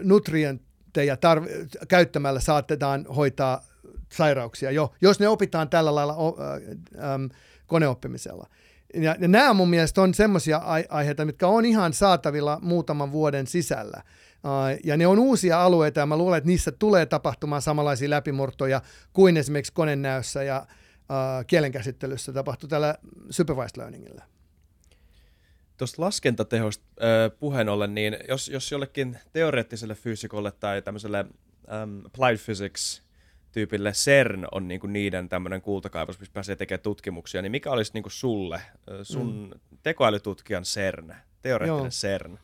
[0.03, 3.65] nutrientteja tarv- käyttämällä saatetaan hoitaa
[4.13, 7.31] sairauksia jo, jos ne opitaan tällä lailla um,
[7.67, 8.47] koneoppimisella.
[8.95, 14.03] Ja, ja nämä mun mielestä on semmoisia aiheita, mitkä on ihan saatavilla muutaman vuoden sisällä.
[14.85, 18.83] Ja ne on uusia alueita ja mä luulen, että niissä tulee tapahtumaan samanlaisia läpimurtoja
[19.13, 22.95] kuin esimerkiksi konenäössä ja uh, kielenkäsittelyssä tapahtuu tällä
[23.31, 24.25] supervised learningillä.
[25.77, 32.39] Tuosta laskentatehosta äh, puheen ollen, niin jos, jos jollekin teoreettiselle fyysikolle tai tämmöiselle um, applied
[32.45, 33.03] physics
[33.53, 38.11] tyypille CERN on niinku niiden tämmöinen kultakaivos, missä pääsee tekemään tutkimuksia, niin mikä olisi niinku
[38.11, 38.61] sulle,
[39.03, 39.61] sun mm.
[39.83, 41.91] tekoälytutkijan CERN, teoreettinen Joo.
[41.91, 42.39] CERN?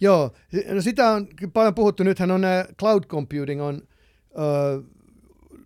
[0.00, 0.32] Joo,
[0.68, 2.02] no sitä on paljon puhuttu.
[2.02, 2.42] Nythän on
[2.78, 3.82] cloud computing on
[4.38, 4.82] ö,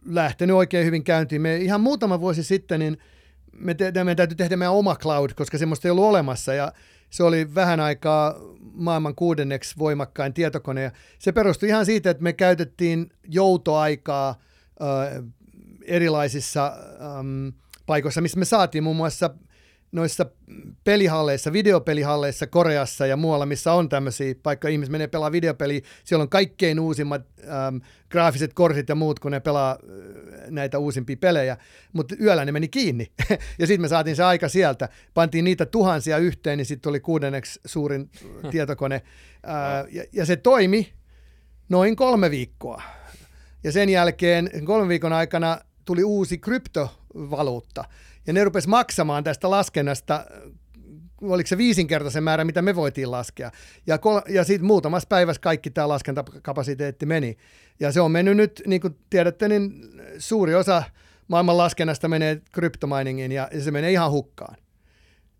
[0.06, 1.42] lähtenyt oikein hyvin käyntiin.
[1.42, 2.98] Me ihan muutama vuosi sitten, niin
[3.52, 6.54] me, te, me täytyy tehdä meidän oma cloud, koska semmoista ei ollut olemassa.
[6.54, 6.72] Ja
[7.10, 10.92] se oli vähän aikaa maailman kuudenneksi voimakkain tietokone.
[11.18, 14.40] Se perustui ihan siitä, että me käytettiin joutoaikaa
[15.84, 16.72] erilaisissa
[17.86, 19.30] paikoissa, missä me saatiin muun muassa–
[19.92, 20.26] noissa
[20.84, 26.28] pelihalleissa, videopelihalleissa Koreassa ja muualla, missä on tämmöisiä, vaikka ihmiset menee pelaa videopeliä, siellä on
[26.28, 27.76] kaikkein uusimmat ähm,
[28.10, 31.56] graafiset korsit ja muut, kun ne pelaa äh, näitä uusimpia pelejä,
[31.92, 33.06] mutta yöllä ne meni kiinni.
[33.58, 37.60] ja sitten me saatiin se aika sieltä, pantiin niitä tuhansia yhteen, niin sitten tuli kuudenneksi
[37.64, 38.10] suurin
[38.50, 38.94] tietokone.
[38.94, 40.92] Äh, ja, ja se toimi
[41.68, 42.82] noin kolme viikkoa.
[43.64, 47.84] Ja sen jälkeen kolmen viikon aikana tuli uusi kryptovaluutta,
[48.26, 50.26] ja ne rupesi maksamaan tästä laskennasta
[51.22, 53.50] oliko se viisinkertaisen määrä, mitä me voitiin laskea.
[53.86, 57.36] Ja, kol- ja sitten muutamassa päivässä kaikki tämä laskentakapasiteetti meni.
[57.80, 59.72] Ja se on mennyt nyt, niin kuin tiedätte, niin
[60.18, 60.82] suuri osa
[61.28, 64.56] maailman laskennasta menee kryptominingiin ja, ja se menee ihan hukkaan.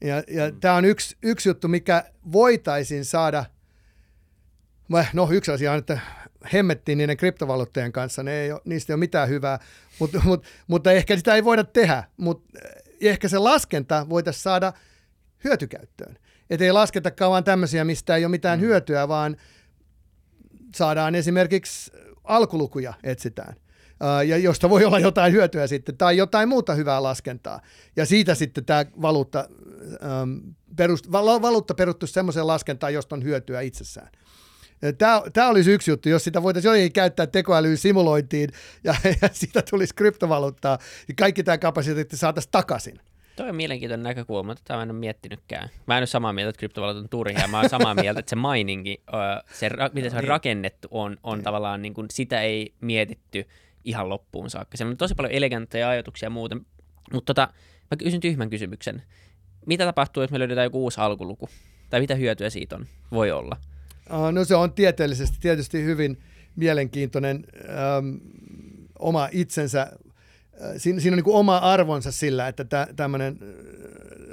[0.05, 0.61] Ja, ja mm.
[0.61, 3.45] tämä on yksi, yksi juttu, mikä voitaisiin saada,
[5.13, 5.99] no yksi asia on, että
[6.53, 9.59] hemmettiin niiden kryptovaluuttojen kanssa, ne ei ole, niistä ei ole mitään hyvää,
[9.99, 12.59] mutta, mutta, mutta ehkä sitä ei voida tehdä, mutta
[13.01, 14.73] ehkä se laskenta voitaisiin saada
[15.45, 16.19] hyötykäyttöön.
[16.51, 18.65] Että ei lasketakaan vaan tämmöisiä, mistä ei ole mitään mm.
[18.65, 19.37] hyötyä, vaan
[20.75, 21.93] saadaan esimerkiksi
[22.25, 23.57] alkulukuja etsitään,
[24.27, 27.61] ja josta voi olla jotain hyötyä sitten, tai jotain muuta hyvää laskentaa.
[27.97, 29.49] Ja siitä sitten tämä valuutta,
[30.77, 34.09] perust, valuutta perustus semmoiseen laskentaan, josta on hyötyä itsessään.
[34.99, 38.51] Tämä, tämä olisi yksi juttu, jos sitä voitaisiin jotenkin käyttää tekoälyyn simulointiin
[38.85, 40.79] ja, ja siitä tulisi kryptovaluuttaa,
[41.09, 43.01] niin kaikki tämä kapasiteetti saataisiin takaisin.
[43.37, 45.69] Toi on mielenkiintoinen näkökulma, tätä mä en ole miettinytkään.
[45.87, 47.49] Mä en ole samaa mieltä, että kryptovaluutat on turhia.
[47.49, 49.03] Mä olen samaa mieltä, että se miningi,
[49.53, 50.29] se, miten se on niin.
[50.29, 51.45] rakennettu, on, on niin.
[51.45, 53.49] tavallaan, niin kuin, sitä ei mietitty
[53.85, 54.77] ihan loppuun saakka.
[54.77, 56.57] Se on tosi paljon elegantteja ajatuksia ja muuta.
[57.13, 57.49] Mutta tota,
[57.91, 59.03] mä kysyn tyhmän kysymyksen.
[59.67, 61.49] Mitä tapahtuu, jos me löydetään joku uusi alkuluku?
[61.91, 62.87] Tai mitä hyötyä siitä on?
[63.13, 63.57] Voi olla.
[64.33, 66.19] No se on tieteellisesti tietysti hyvin
[66.57, 68.17] mielenkiintoinen ähm,
[68.99, 69.81] oma itsensä.
[69.83, 69.91] Äh,
[70.77, 73.49] siinä, siinä on niin kuin oma arvonsa sillä, että tä, tämmöinen äh,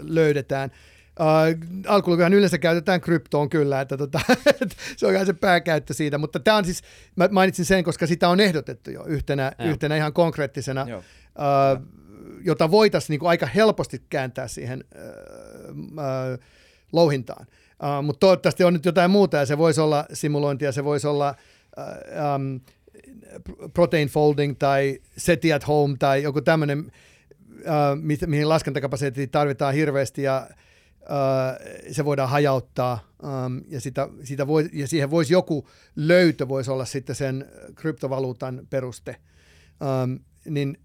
[0.01, 0.71] löydetään.
[1.19, 4.19] Uh, alkulukuhan yleensä käytetään kryptoon kyllä, että tota,
[4.97, 6.81] se on ihan se pääkäyttö siitä, mutta tämä on siis,
[7.15, 11.85] mä mainitsin sen, koska sitä on ehdotettu jo yhtenä, yhtenä ihan konkreettisena, uh,
[12.45, 16.39] jota voitaisiin niin aika helposti kääntää siihen uh, uh,
[16.93, 17.45] louhintaan.
[17.83, 21.35] Uh, mutta toivottavasti on nyt jotain muuta ja se voisi olla simulointia, se voisi olla
[21.77, 22.61] uh, um,
[23.73, 30.23] protein folding tai SETI at home tai joku tämmöinen, uh, mi- mihin laskentakapasiteettia tarvitaan hirveästi
[30.23, 30.47] ja
[31.01, 36.71] uh, se voidaan hajauttaa um, ja, sitä, sitä voi, ja siihen voisi joku löytö voisi
[36.71, 39.15] olla sitten sen kryptovaluutan peruste.
[40.03, 40.77] Um, niin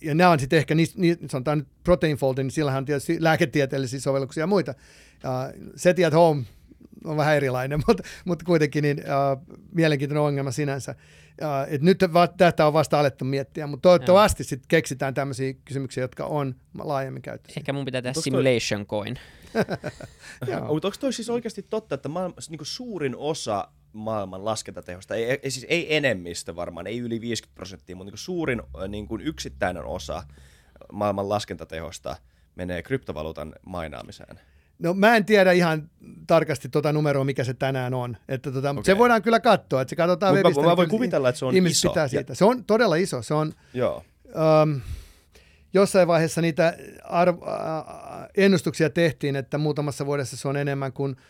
[0.00, 3.16] ja nämä on sitten ehkä, ni, ni, sanotaan nyt protein folding, niin sillähän on tietysti
[3.20, 4.74] lääketieteellisiä sovelluksia ja muita,
[5.76, 6.44] SETI at home
[7.04, 10.94] on vähän erilainen, mutta, mutta kuitenkin niin, uh, mielenkiintoinen ongelma sinänsä.
[11.42, 16.04] Uh, et nyt va- tätä on vasta alettu miettiä, mutta toivottavasti sitten keksitään tämmöisiä kysymyksiä,
[16.04, 17.60] jotka on laajemmin käytössä.
[17.60, 18.98] Ehkä mun pitää tehdä simulation toi...
[18.98, 19.18] coin.
[20.68, 25.50] mutta onko toi siis oikeasti totta, että maailma, niin suurin osa maailman laskentatehosta, ei, ei,
[25.50, 30.22] siis ei enemmistö varmaan, ei yli 50 prosenttia, mutta niin suurin niin kuin yksittäinen osa
[30.92, 32.16] maailman laskentatehosta
[32.54, 34.40] menee kryptovaluutan mainaamiseen?
[34.78, 35.90] No mä en tiedä ihan
[36.26, 38.16] tarkasti tuota numeroa, mikä se tänään on.
[38.28, 38.82] Että tota, okay.
[38.84, 40.60] Se voidaan kyllä katsoa, että se katsotaan Mut mä- webistä.
[40.62, 41.88] mä niin voin kuvitella, että se on iso.
[41.88, 42.34] Pitää Ja- siitä.
[42.34, 43.22] Se on todella iso.
[43.22, 44.04] Se on, Joo.
[44.62, 44.80] um,
[45.74, 51.24] jossain vaiheessa niitä arv- äh, ennustuksia tehtiin, että muutamassa vuodessa se on enemmän kuin äh,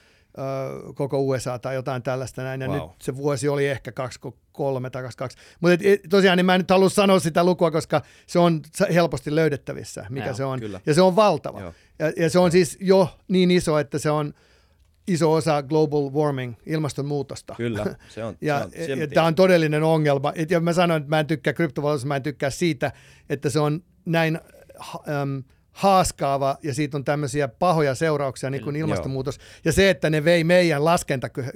[0.94, 2.60] koko USA tai jotain tällaista näin.
[2.60, 2.76] Ja Wow.
[2.76, 5.38] nyt se vuosi oli ehkä 23 tai 22.
[5.60, 5.76] Mutta
[6.10, 8.60] tosiaan niin mä en nyt halua sanoa sitä lukua, koska se on
[8.94, 10.60] helposti löydettävissä, mikä Joo, se on.
[10.60, 10.80] kyllä.
[10.86, 11.60] Ja se on valtava.
[11.60, 11.72] Joo.
[11.98, 14.34] Ja, ja se on siis jo niin iso, että se on
[15.08, 17.54] iso osa global warming, ilmastonmuutosta.
[17.56, 18.36] Kyllä, se on.
[18.40, 20.32] Ja, se on, ja tämä on todellinen ongelma.
[20.34, 22.92] Et, ja mä sanoin, että mä en tykkää kryptovaluutasta, mä en tykkää siitä,
[23.30, 24.38] että se on näin
[24.78, 25.42] ha, äm,
[25.78, 29.38] haaskaava ja siitä on tämmöisiä pahoja seurauksia, niin kuin ilmastonmuutos.
[29.64, 31.50] Ja se, että ne vei meidän laskentateon,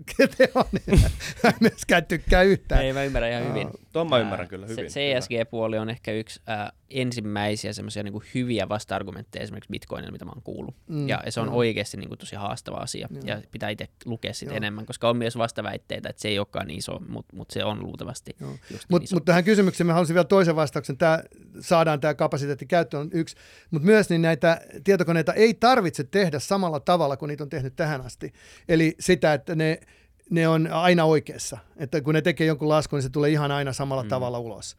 [0.86, 1.00] niin
[1.44, 2.84] en myöskään tykkää yhtään.
[2.84, 3.68] Ei, mä ymmärrän ihan hyvin.
[3.92, 8.68] Tuon mä ymmärrän kyllä hyvin, Se CSG-puoli on ehkä yksi ää, ensimmäisiä semmoisia niinku hyviä
[8.68, 10.74] vasta-argumentteja esimerkiksi Bitcoinille, mitä mä oon kuullut.
[10.86, 11.56] Mm, ja se on joo.
[11.56, 13.08] oikeasti niinku tosi haastava asia.
[13.10, 13.22] Joo.
[13.24, 14.56] Ja pitää itse lukea sitä Joo.
[14.56, 17.82] enemmän, koska on myös vastaväitteitä, että se ei olekaan niin iso, mutta mut se on
[17.82, 19.16] luultavasti just niin Mutta iso.
[19.16, 20.98] mut tähän kysymykseen mä haluaisin vielä toisen vastauksen.
[20.98, 21.22] Tämä
[21.60, 23.36] saadaan tämä kapasiteetti käyttöön yksi,
[23.70, 28.00] mutta myös niin näitä tietokoneita ei tarvitse tehdä samalla tavalla kuin niitä on tehnyt tähän
[28.00, 28.32] asti.
[28.68, 29.80] Eli sitä, että ne,
[30.30, 31.58] ne on aina oikeassa.
[31.76, 34.08] Että kun ne tekee jonkun laskun, niin se tulee ihan aina samalla mm.
[34.08, 34.76] tavalla ulos.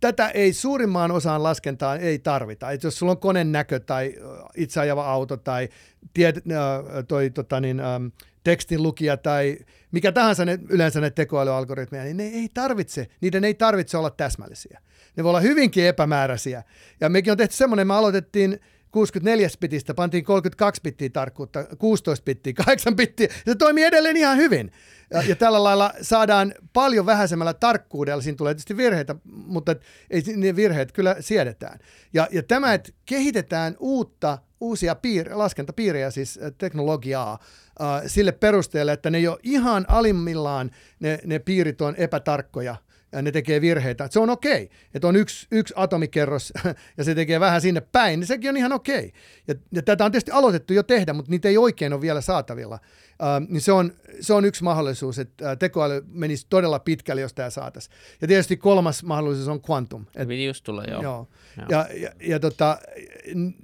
[0.00, 2.70] Tätä ei suurimmaan osaan laskentaa ei tarvita.
[2.70, 4.14] Et jos sulla on koneen näkö tai
[4.56, 5.68] itse ajava auto tai
[6.14, 8.10] tiet, ö, toi, tota niin, äm,
[8.44, 9.58] tekstin lukija tai
[9.92, 14.80] mikä tahansa ne, yleensä ne tekoälyalgoritmeja, niin ne ei tarvitse, niiden ei tarvitse olla täsmällisiä.
[15.16, 16.62] Ne voi olla hyvinkin epämääräisiä.
[17.00, 18.60] Ja mekin on tehty semmoinen, me aloitettiin
[18.90, 23.28] 64 bitistä, pantiin 32 bittiä tarkkuutta, 16 bittiä, 8 bittiä.
[23.46, 24.72] Se toimii edelleen ihan hyvin.
[25.10, 29.76] Ja, ja tällä lailla saadaan paljon vähäisemmällä tarkkuudella, siinä tulee tietysti virheitä, mutta
[30.10, 31.78] ei ne virheet kyllä siedetään.
[32.12, 37.38] Ja, ja tämä, että kehitetään uutta, uusia piir- laskentapiirejä, siis äh, teknologiaa,
[37.80, 40.70] äh, sille perusteelle, että ne jo ihan alimmillaan
[41.00, 42.76] ne, ne piirit on epätarkkoja, ja
[43.12, 44.08] ne tekee virheitä.
[44.10, 46.52] Se on okei, että on yksi, yksi atomikerros
[46.98, 49.12] ja se tekee vähän sinne päin, niin sekin on ihan okei.
[49.48, 52.78] Ja, ja tätä on tietysti aloitettu jo tehdä, mutta niitä ei oikein ole vielä saatavilla.
[53.22, 57.50] Uh, niin se on, se on yksi mahdollisuus, että tekoäly menisi todella pitkälle, jos tämä
[57.50, 57.96] saataisiin.
[58.20, 60.04] Ja tietysti kolmas mahdollisuus on quantum.
[60.46, 61.02] Just tulla, joo.
[61.02, 61.28] Joo.
[61.56, 61.66] Joo.
[61.68, 62.78] Ja, ja, ja tota,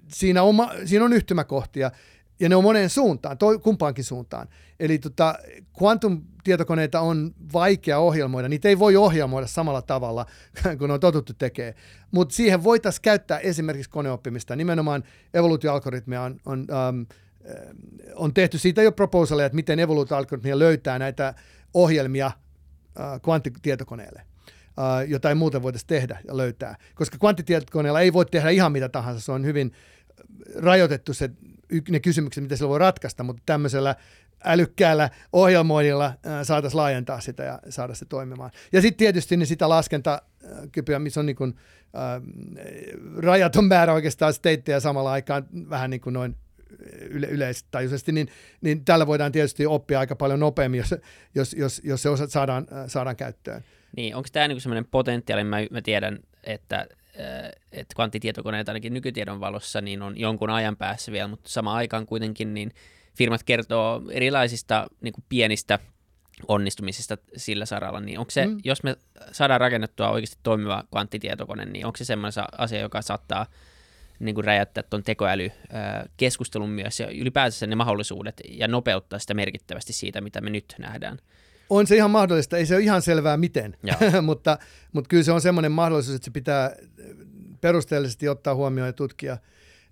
[0.09, 1.91] siinä, on, siinä on yhtymäkohtia,
[2.41, 4.49] ja ne on moneen suuntaan, toi, kumpaankin suuntaan.
[4.81, 5.35] Eli tota,
[5.83, 10.27] quantum-tietokoneita on vaikea ohjelmoida, niitä ei voi ohjelmoida samalla tavalla
[10.79, 11.75] kuin on totuttu tekemään.
[12.11, 14.57] Mutta siihen voitaisiin käyttää esimerkiksi koneoppimista.
[14.57, 15.05] Nimenomaan
[15.35, 17.07] evoluutioalgoritmeja on, on, um,
[18.15, 21.35] on tehty siitä jo proposaleja, että miten evoluutioalgoritmia löytää näitä
[21.75, 24.23] ohjelmia uh, kvanttitietokoneelle
[24.79, 26.77] uh, jota ei muuten voitaisiin tehdä ja löytää.
[26.95, 29.73] Koska kvanttitietokoneella ei voi tehdä ihan mitä tahansa, se on hyvin
[30.57, 31.31] rajoitettu se,
[31.89, 33.95] ne kysymykset, mitä sillä voi ratkaista, mutta tämmöisellä
[34.45, 38.51] älykkäällä ohjelmoinnilla äh, saataisiin laajentaa sitä ja saada se toimimaan.
[38.73, 41.55] Ja sitten tietysti niin sitä laskentakykyä, missä on niin kuin,
[41.85, 42.23] äh,
[43.17, 46.37] rajaton määrä oikeastaan steittejä samalla aikaan vähän niin kuin noin
[47.11, 48.29] yle, yleistajuisesti, niin,
[48.61, 50.95] niin tällä voidaan tietysti oppia aika paljon nopeammin, jos,
[51.35, 53.65] jos, jos, jos se osa saadaan, äh, saadaan käyttöön.
[53.97, 56.87] Niin, onko tämä niinku semmoinen potentiaali, mä, mä tiedän, että äh,
[57.73, 62.55] että kvanttitietokoneet ainakin nykytiedon valossa niin on jonkun ajan päässä vielä, mutta samaan aikaan kuitenkin
[62.55, 62.73] niin
[63.15, 65.79] firmat kertoo erilaisista niin kuin pienistä
[66.49, 68.61] onnistumisista sillä saralla, niin onko se, Mm.
[68.65, 68.97] jos me
[69.33, 73.47] saadaan rakennettua oikeasti toimiva kvanttitietokone, niin onko se semmoinen asia, joka saattaa
[74.19, 80.21] niin kuin räjäyttää tuon tekoälykeskustelun myös ja ylipäänsä ne mahdollisuudet ja nopeuttaa sitä merkittävästi siitä,
[80.21, 81.19] mitä me nyt nähdään.
[81.71, 83.77] On se ihan mahdollista, ei se ole ihan selvää miten,
[84.23, 84.59] mutta,
[84.93, 86.77] mutta kyllä se on semmoinen mahdollisuus, että se pitää
[87.61, 89.39] perusteellisesti ottaa huomioon ja tutkia.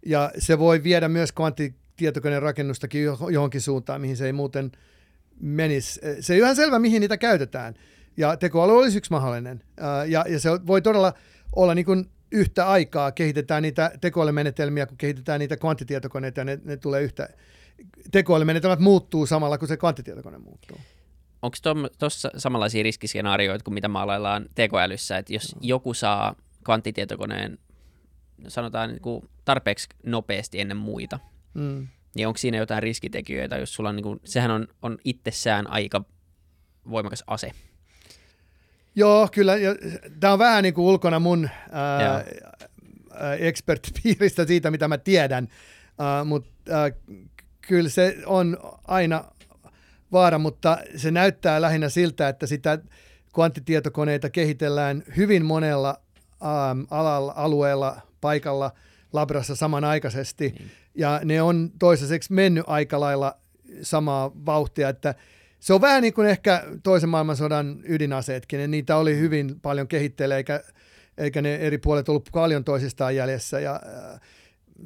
[0.07, 4.73] Ja se voi viedä myös kvanttitietokoneen rakennustakin jo- johonkin suuntaan, mihin se ei muuten
[5.41, 6.01] menisi.
[6.21, 7.75] Se ei ole ihan selvä, mihin niitä käytetään.
[8.17, 9.63] Ja tekoäly olisi yksi mahdollinen.
[10.09, 11.13] Ja, ja se voi todella
[11.57, 16.77] olla niin kuin yhtä aikaa, kehitetään niitä tekoälymenetelmiä, kun kehitetään niitä kvanttitietokoneita, ja ne, ne
[16.77, 17.29] tulee yhtä,
[18.13, 20.77] tekoälymenetelmät muuttuu samalla, kun se kvanttitietokone muuttuu.
[21.43, 21.57] Onko
[21.99, 26.35] tuossa samanlaisia riskiskenaarioita kuin mitä maalaillaan tekoälyssä, että jos joku saa
[26.65, 27.59] kvanttitietokoneen,
[28.49, 31.19] sanotaan niin kuin tarpeeksi nopeasti ennen muita,
[31.55, 31.89] Mm.
[32.15, 36.05] niin onko siinä jotain riskitekijöitä, jos sulla on, niin kuin, sehän on, on itsessään aika
[36.91, 37.53] voimakas ase.
[38.95, 39.53] Joo, kyllä.
[40.21, 42.25] Tämä on vähän niin kuin ulkona mun ää,
[43.39, 45.49] expertpiiristä siitä, mitä mä tiedän,
[45.99, 46.91] ää, mutta ää,
[47.61, 49.25] kyllä se on aina
[50.13, 52.79] vaara, mutta se näyttää lähinnä siltä, että sitä
[53.35, 56.01] kvanttitietokoneita kehitellään hyvin monella
[56.43, 58.71] äm, alalla, alueella, paikalla
[59.13, 60.49] Labrassa samanaikaisesti.
[60.49, 60.71] Niin.
[60.95, 63.37] Ja ne on toistaiseksi mennyt aika lailla
[63.83, 65.15] samaa vauhtia, että
[65.61, 68.71] se on vähän niin kuin ehkä toisen maailmansodan ydinaseetkin.
[68.71, 70.63] Niitä oli hyvin paljon kehitteillä, eikä,
[71.19, 73.61] eikä ne eri puolet ollut paljon toisistaan jäljessä.
[73.61, 73.81] Ja,
[74.13, 74.21] äh,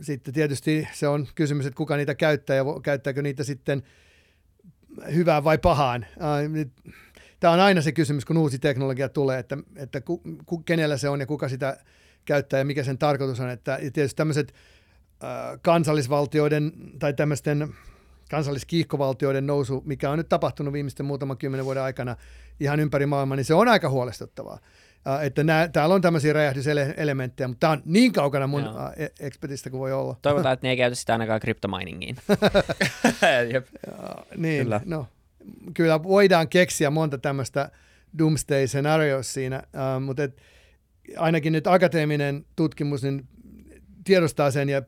[0.00, 3.82] sitten tietysti se on kysymys, että kuka niitä käyttää ja käyttääkö niitä sitten
[5.14, 6.06] hyvään vai pahaan.
[7.40, 11.08] Tämä on aina se kysymys, kun uusi teknologia tulee, että, että ku, ku, kenellä se
[11.08, 11.76] on ja kuka sitä
[12.24, 13.50] käyttää ja mikä sen tarkoitus on.
[13.50, 14.54] Että tietysti tämmöiset
[15.62, 17.74] kansallisvaltioiden tai tämmöisten
[18.30, 22.16] kansalliskiihkovaltioiden nousu, mikä on nyt tapahtunut viimeisten muutaman kymmenen vuoden aikana
[22.60, 24.58] ihan ympäri maailmaa, niin se on aika huolestuttavaa.
[25.22, 28.74] Että nää, täällä on tämmöisiä räjähdyselementtejä, mutta tämä on niin kaukana mun uh,
[29.20, 30.16] expertistä kuin voi olla.
[30.22, 32.16] Toivotaan, että ne ei käytä sitä ainakaan kryptominingiin.
[33.52, 33.66] Jep.
[34.36, 34.80] Niin, kyllä.
[34.84, 35.06] No,
[35.74, 37.70] kyllä voidaan keksiä monta tämmöistä
[38.18, 40.42] doomsday scenarios siinä, uh, mutta et,
[41.16, 43.28] ainakin nyt akateeminen tutkimus niin
[44.04, 44.82] tiedostaa sen ja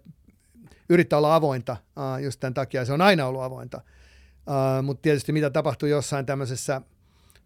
[0.89, 2.85] yrittää olla avointa uh, just tämän takia.
[2.85, 3.81] Se on aina ollut avointa.
[4.47, 6.81] Uh, mutta tietysti mitä tapahtuu jossain tämmöisessä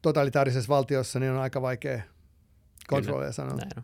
[0.02, 2.02] totalitaarisessa valtiossa, niin on aika vaikea
[2.96, 3.56] kontrollia sanoa.
[3.56, 3.82] Näin on.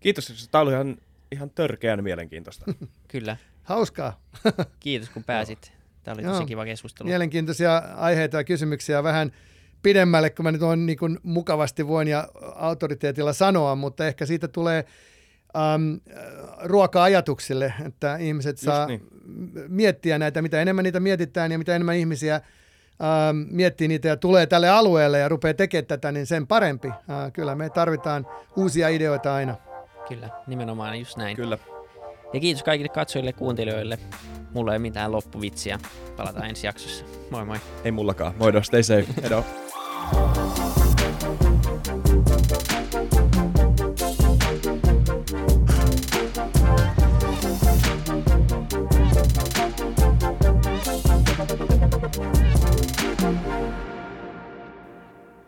[0.00, 0.96] Kiitos, tämä oli ihan,
[1.32, 2.64] ihan törkeän mielenkiintoista.
[3.08, 3.36] Kyllä.
[3.62, 4.20] Hauskaa.
[4.80, 5.72] Kiitos kun pääsit.
[6.04, 7.08] Tämä oli tosi kiva keskustelu.
[7.08, 9.32] Mielenkiintoisia aiheita ja kysymyksiä vähän
[9.82, 14.48] pidemmälle, kun mä nyt on niin kuin mukavasti voin ja autoriteetilla sanoa, mutta ehkä siitä
[14.48, 14.84] tulee
[15.74, 16.00] um,
[16.62, 19.02] ruoka-ajatuksille, että ihmiset saa niin.
[19.68, 22.40] miettiä näitä, mitä enemmän niitä mietitään ja mitä enemmän ihmisiä
[23.02, 26.88] ähm, miettii niitä ja tulee tälle alueelle ja rupeaa tekemään tätä, niin sen parempi.
[26.88, 28.26] Äh, kyllä me tarvitaan
[28.56, 29.56] uusia ideoita aina.
[30.08, 31.36] Kyllä, nimenomaan just näin.
[31.36, 31.58] Kyllä.
[32.32, 33.98] Ja kiitos kaikille katsojille ja kuuntelijoille.
[34.54, 35.78] Mulla ei ole mitään loppuvitsiä.
[36.16, 37.04] Palataan ensi jaksossa.
[37.30, 37.58] Moi moi.
[37.84, 38.34] Ei mullakaan.
[38.38, 39.06] Moi stay safe.
[39.22, 39.44] Edo.